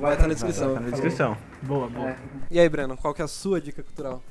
Vai 0.00 0.12
estar 0.12 0.22
tá 0.22 0.28
na 0.28 0.34
descrição. 0.34 0.66
Vai 0.66 0.74
tá 0.74 0.80
na 0.80 0.90
descrição. 0.90 1.36
Boa, 1.62 1.88
boa. 1.88 2.10
É. 2.10 2.16
E 2.50 2.60
aí, 2.60 2.68
Breno, 2.68 2.96
qual 2.96 3.14
que 3.14 3.22
é 3.22 3.24
a 3.24 3.28
sua 3.28 3.60
dica 3.60 3.82
cultural? 3.82 4.22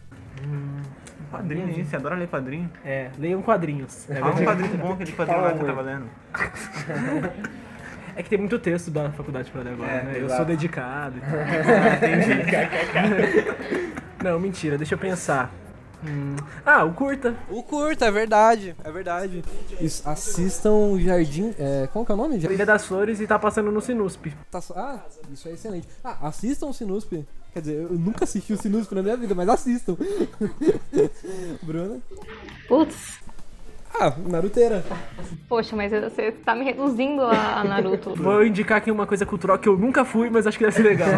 Hum, 0.45 0.82
quadrinho, 1.29 1.69
hein? 1.69 1.84
Você 1.84 1.95
adora 1.95 2.15
ler 2.15 2.27
quadrinho? 2.27 2.69
É, 2.84 3.10
leiam 3.17 3.41
quadrinhos. 3.41 4.10
É, 4.10 4.19
ah, 4.19 4.27
um 4.27 4.43
quadrinho 4.43 4.77
bom, 4.77 4.93
aquele 4.93 5.12
quadrinho 5.12 5.41
lá 5.41 5.51
que 5.51 5.60
você 5.60 5.65
tava 5.65 5.82
lendo. 5.82 6.10
É 8.15 8.23
que 8.23 8.30
tem 8.30 8.38
muito 8.38 8.60
texto 8.60 8.91
da 8.91 9.12
faculdade 9.12 9.49
pra 9.52 9.62
ler 9.62 9.73
agora, 9.73 9.91
é, 9.91 10.04
né? 10.04 10.13
Eu 10.17 10.30
sou 10.30 10.45
dedicado. 10.45 11.17
Entendi. 11.17 12.34
Não, 14.23 14.39
mentira, 14.39 14.78
deixa 14.78 14.93
eu 14.93 14.97
pensar. 14.97 15.52
Hum. 16.06 16.36
Ah, 16.65 16.84
o 16.84 16.93
curta. 16.93 17.36
O 17.49 17.63
curta, 17.63 18.06
é 18.06 18.12
verdade, 18.12 18.76
é 18.84 18.91
verdade. 18.91 19.43
Isso, 19.80 20.08
assistam 20.08 20.71
o 20.71 20.99
Jardim. 20.99 21.54
É, 21.58 21.88
qual 21.91 22.06
que 22.06 22.12
é 22.12 22.15
o 22.15 22.17
nome? 22.17 22.38
Ilha 22.38 22.65
das 22.65 22.86
Flores 22.86 23.21
e 23.21 23.28
tá 23.28 23.39
passando 23.39 23.71
no 23.71 23.82
Sinusp. 23.82 24.34
Tá 24.52 24.60
ah, 24.76 24.99
isso 25.32 25.47
é 25.47 25.52
excelente. 25.54 25.88
Ah, 26.04 26.28
assistam 26.28 26.67
o 26.67 26.73
Sinusp. 26.73 27.26
Quer 27.54 27.60
dizer, 27.60 27.82
eu 27.84 27.93
nunca 27.93 28.26
assisti 28.26 28.52
o 28.52 28.58
Sinusp 28.58 28.93
na 28.93 29.04
minha 29.04 29.15
vida, 29.15 29.34
mas 29.34 29.47
assistam. 29.47 29.95
Bruna? 31.63 31.99
Putz, 32.67 33.19
Ah, 33.99 34.13
Naruteira. 34.27 34.84
poxa, 35.47 35.75
mas 35.75 35.91
você 35.91 36.32
tá 36.32 36.56
me 36.56 36.65
reduzindo 36.65 37.21
a, 37.21 37.63
Naruto. 37.63 38.15
Vou 38.17 38.43
indicar 38.45 38.79
aqui 38.79 38.89
uma 38.91 39.06
coisa 39.06 39.25
cultural 39.25 39.58
que 39.60 39.69
eu 39.69 39.77
nunca 39.77 40.03
fui, 40.03 40.29
mas 40.29 40.47
acho 40.47 40.58
que 40.58 40.63
deve 40.63 40.75
ser 40.75 40.84
legal. 40.84 41.10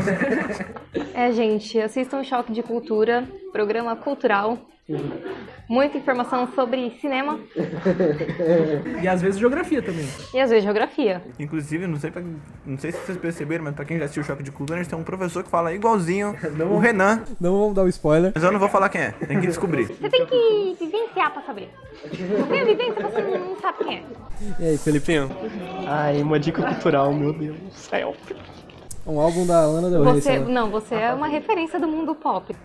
É, 1.13 1.31
gente, 1.31 1.79
assistam 1.79 2.23
Choque 2.23 2.51
de 2.51 2.61
Cultura, 2.61 3.23
programa 3.51 3.95
cultural. 3.95 4.59
Muita 5.67 5.97
informação 5.97 6.47
sobre 6.53 6.91
cinema 7.01 7.39
e 9.01 9.07
às 9.07 9.19
vezes 9.21 9.39
geografia 9.39 9.81
também. 9.81 10.07
e 10.33 10.39
às 10.39 10.49
vezes 10.49 10.63
geografia. 10.63 11.23
Inclusive, 11.39 11.87
não 11.87 11.97
sei, 11.99 12.11
pra- 12.11 12.21
não 12.65 12.77
sei 12.77 12.91
se 12.91 12.99
vocês 12.99 13.17
perceberam, 13.17 13.63
mas 13.63 13.73
pra 13.73 13.83
quem 13.83 13.97
já 13.97 14.05
assistiu 14.05 14.21
o 14.21 14.25
Choque 14.25 14.43
de 14.43 14.51
Cultura, 14.51 14.79
a 14.79 14.83
gente 14.83 14.91
tem 14.91 14.99
um 14.99 15.03
professor 15.03 15.43
que 15.43 15.49
fala 15.49 15.73
igualzinho 15.73 16.35
o 16.71 16.77
Renan. 16.77 17.23
Não 17.41 17.57
vamos 17.59 17.73
dar 17.75 17.83
o 17.83 17.87
spoiler. 17.89 18.31
Mas 18.35 18.43
eu 18.43 18.51
não 18.51 18.59
vou 18.59 18.69
falar 18.69 18.89
quem 18.89 19.01
é, 19.01 19.11
tem 19.11 19.39
que 19.41 19.47
descobrir. 19.47 19.85
Você 19.85 20.09
tem 20.09 20.25
que 20.25 20.75
vivenciar 20.79 21.31
pra 21.33 21.41
saber. 21.41 21.69
Não 22.39 22.47
tem 22.47 22.61
a 22.61 22.65
vivência, 22.65 23.01
você 23.09 23.21
não 23.21 23.55
sabe 23.59 23.77
quem 23.83 23.97
é. 23.97 24.03
E 24.59 24.65
aí, 24.67 24.77
Felipinho? 24.77 25.29
Ai, 25.87 26.21
uma 26.21 26.39
dica 26.39 26.61
cultural, 26.61 27.11
meu 27.11 27.33
Deus 27.33 27.57
do 27.57 27.71
céu. 27.73 28.15
Um 29.07 29.19
álbum 29.19 29.45
da 29.45 29.67
Lana 29.67 29.89
Del 29.89 30.03
Rey. 30.03 30.13
Você, 30.13 30.39
não, 30.39 30.71
você 30.71 30.95
é 30.95 31.13
uma 31.13 31.27
referência 31.27 31.79
do 31.79 31.87
mundo 31.87 32.15
pop. 32.15 32.55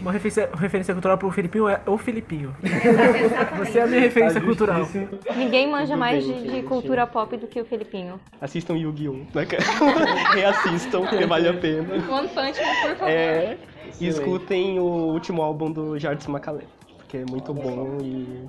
Uma 0.00 0.12
referência, 0.12 0.50
referência 0.54 0.92
cultural 0.92 1.16
pro 1.16 1.30
Filipinho 1.30 1.68
é 1.68 1.80
o 1.86 1.96
Filipinho. 1.96 2.54
Você 3.58 3.78
é 3.78 3.82
a 3.82 3.86
minha 3.86 4.00
referência 4.00 4.40
cultural. 4.40 4.88
Ninguém 5.36 5.70
manja 5.70 5.96
mais 5.96 6.24
de, 6.24 6.50
de 6.50 6.62
cultura 6.62 7.06
pop 7.06 7.36
do 7.36 7.46
que 7.46 7.60
o 7.60 7.64
Felipinho. 7.64 8.18
Assistam 8.40 8.74
Yu-Gi-Oh! 8.74 9.12
né? 9.12 9.46
Reassistam, 10.34 11.02
porque 11.02 11.26
vale 11.26 11.48
a 11.48 11.54
pena. 11.54 11.94
One 12.10 12.28
Punch 12.28 12.58
Man, 12.58 12.74
por 12.82 12.96
favor. 12.96 13.08
É, 13.08 13.58
e 14.00 14.08
escutem 14.08 14.78
o 14.78 15.12
último 15.12 15.42
álbum 15.42 15.70
do 15.70 15.98
Jardim 15.98 16.30
Macalé, 16.30 16.64
porque 16.96 17.18
é 17.18 17.24
muito 17.28 17.52
bom 17.52 17.98
e 18.02 18.48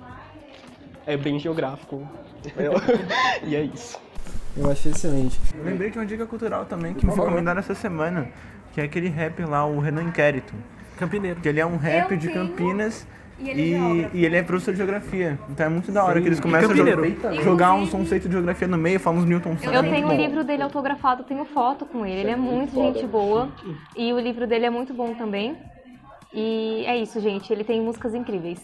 é 1.06 1.18
bem 1.18 1.40
geográfico. 1.40 2.08
e 3.46 3.56
é 3.56 3.64
isso. 3.64 4.00
Eu 4.58 4.70
achei 4.72 4.92
excelente. 4.92 5.40
Eu 5.58 5.64
lembrei 5.64 5.90
de 5.90 5.98
uma 5.98 6.06
dica 6.06 6.26
cultural 6.26 6.66
também 6.66 6.94
que 6.94 7.06
me 7.06 7.12
foi 7.14 7.24
recomendada 7.26 7.60
essa 7.60 7.76
semana, 7.76 8.28
que 8.74 8.82
é 8.82 8.84
aquele 8.84 9.08
rap 9.10 9.42
lá, 9.44 9.66
o 9.66 9.80
Renan 9.80 10.04
Inquérito. 10.04 10.54
Campineiro. 10.98 11.40
Que 11.40 11.48
ele 11.48 11.60
é 11.60 11.66
um 11.66 11.78
rap 11.78 12.12
Eu 12.12 12.18
de 12.18 12.28
tenho. 12.28 12.48
Campinas. 12.50 13.08
E 13.40 13.46
E, 13.46 13.50
ele 13.52 13.78
joga. 13.78 14.10
e 14.14 14.26
ele 14.26 14.36
é 14.36 14.44
professor 14.44 14.72
de 14.72 14.78
geografia. 14.78 15.40
Então 15.50 15.66
é 15.66 15.70
muito 15.70 15.94
da 15.94 16.04
hora 16.04 16.20
que 16.20 16.28
eles 16.28 16.42
começam 16.42 16.72
a 16.72 16.76
jogar, 16.76 17.34
jogar 17.42 17.74
uns 17.74 17.90
conceitos 17.90 18.28
de 18.28 18.34
geografia 18.34 18.68
no 18.68 18.78
meio, 18.78 19.00
falam 19.00 19.22
uns 19.22 19.26
Newton 19.26 19.58
Santos. 19.58 19.74
Eu 19.74 19.82
tenho 19.82 20.08
o 20.08 20.10
bom. 20.10 20.18
livro 20.18 20.44
dele 20.44 20.62
autografado, 20.62 21.24
tenho 21.24 21.46
foto 21.46 21.86
com 21.86 22.06
ele. 22.06 22.20
Ele 22.20 22.32
é 22.32 22.36
muito 22.36 22.74
gente 22.76 23.08
boa. 23.08 23.48
E 23.96 24.12
o 24.12 24.20
livro 24.20 24.46
dele 24.46 24.66
é 24.66 24.70
muito 24.70 24.94
bom 24.94 25.14
também. 25.14 25.56
E 26.34 26.84
é 26.86 26.98
isso, 26.98 27.20
gente. 27.20 27.52
Ele 27.52 27.64
tem 27.64 27.82
músicas 27.82 28.14
incríveis. 28.14 28.60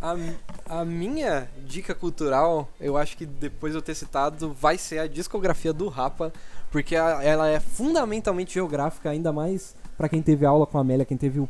A, 0.00 0.80
a 0.80 0.84
minha 0.84 1.48
dica 1.66 1.94
cultural, 1.94 2.68
eu 2.80 2.96
acho 2.96 3.16
que 3.16 3.26
depois 3.26 3.72
de 3.72 3.78
eu 3.78 3.82
ter 3.82 3.94
citado, 3.94 4.52
vai 4.52 4.78
ser 4.78 4.98
a 4.98 5.06
discografia 5.06 5.72
do 5.72 5.88
Rapa, 5.88 6.32
porque 6.70 6.96
a- 6.96 7.22
ela 7.22 7.48
é 7.48 7.60
fundamentalmente 7.60 8.54
geográfica, 8.54 9.10
ainda 9.10 9.32
mais 9.32 9.76
pra 9.96 10.08
quem 10.08 10.22
teve 10.22 10.46
aula 10.46 10.66
com 10.66 10.78
a 10.78 10.80
Amélia, 10.80 11.04
quem 11.04 11.16
teve 11.18 11.38
o 11.38 11.48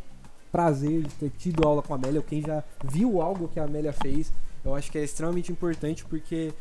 prazer 0.51 1.03
de 1.03 1.14
ter 1.14 1.31
tido 1.31 1.66
aula 1.66 1.81
com 1.81 1.92
a 1.92 1.96
Amélia, 1.96 2.18
ou 2.20 2.27
quem 2.27 2.42
já 2.42 2.62
viu 2.85 3.22
algo 3.22 3.48
que 3.48 3.61
a 3.61 3.64
Amélia 3.64 3.92
fez. 3.92 4.33
Eu 4.64 4.75
acho 4.75 4.90
que 4.90 4.98
é 4.98 5.05
extremamente 5.05 5.51
importante 5.53 6.05
porque 6.05 6.53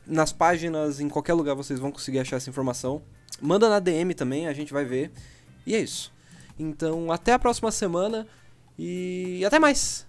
nas 0.06 0.34
páginas, 0.34 1.00
em 1.00 1.08
qualquer 1.08 1.34
lugar 1.34 1.56
vocês 1.56 1.80
vão 1.80 1.92
conseguir 1.92 2.20
achar 2.20 2.36
essa 2.38 2.50
informação. 2.50 3.02
Manda 3.42 3.70
na 3.70 3.80
DM 3.80 4.14
também, 4.14 4.48
a 4.48 4.54
gente 4.54 4.74
vai 4.74 4.84
ver. 4.84 5.12
E 5.66 5.74
é 5.76 5.80
isso. 5.80 6.12
Então, 6.58 7.12
até 7.12 7.32
a 7.32 7.40
próxima 7.40 7.72
semana 7.72 8.28
e 8.78 9.46
até 9.46 9.60
mais! 9.60 10.09